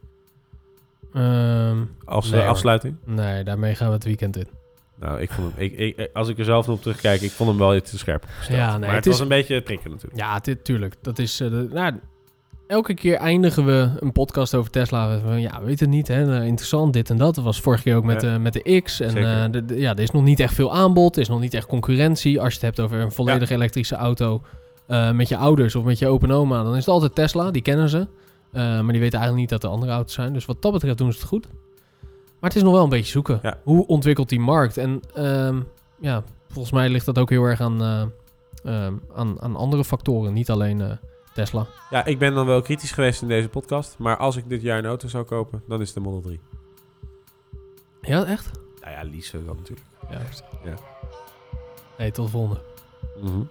[1.12, 2.96] Ehm, als Nee, afsluiting?
[3.04, 4.46] nee, daarmee gaan we het weekend in.
[5.00, 7.58] Nou, ik vond hem, ik, ik, als ik er zelf op terugkijk, ik vond hem
[7.58, 8.22] wel iets te scherp.
[8.22, 8.58] opgesteld.
[8.58, 10.20] Ja, nee, maar het het, is- was een beetje prikken natuurlijk.
[10.20, 10.94] Ja, dit, tuurlijk.
[11.02, 11.92] Dat is, eh, de- nou,
[12.66, 15.18] elke keer eindigen we een podcast over Tesla.
[15.18, 16.38] Van, ja, weet het niet, hè?
[16.40, 17.34] eh, interessant, dit en dat.
[17.34, 18.34] Dat was vorige keer ook met, Ja.
[18.34, 19.00] eh, met de X.
[19.00, 19.50] En Zeker.
[19.50, 21.16] de- de- ja, er is nog niet echt veel aanbod.
[21.16, 22.40] Er is nog niet echt concurrentie.
[22.40, 24.42] Als je het hebt over een volledig elektrische auto
[25.12, 27.50] met je ouders of met je open oma, dan is het altijd Tesla.
[27.50, 28.06] Die kennen ze.
[28.52, 30.32] Maar die weten eigenlijk niet dat er andere auto's zijn.
[30.32, 31.46] Dus wat dat betreft doen ze het goed.
[32.40, 33.38] Maar het is nog wel een beetje zoeken.
[33.42, 33.58] Ja.
[33.62, 34.76] Hoe ontwikkelt die markt?
[34.76, 35.60] En ehm,
[36.00, 38.02] ja, volgens mij ligt dat ook heel erg aan, eh,
[38.64, 40.32] ehm, aan, aan andere factoren.
[40.32, 40.90] Niet alleen eh,
[41.34, 41.66] Tesla.
[41.90, 43.98] Ja, ik ben dan wel kritisch geweest in deze podcast.
[43.98, 46.40] Maar als ik dit jaar een auto zou kopen, dan is het de Model 3.
[48.00, 48.50] Ja, echt?
[48.80, 49.86] Nou ja, leasen dan natuurlijk.
[50.10, 50.20] Ja.
[50.64, 50.74] Ja.
[51.96, 52.60] Hey, tot de volgende.
[53.22, 53.42] Mhm.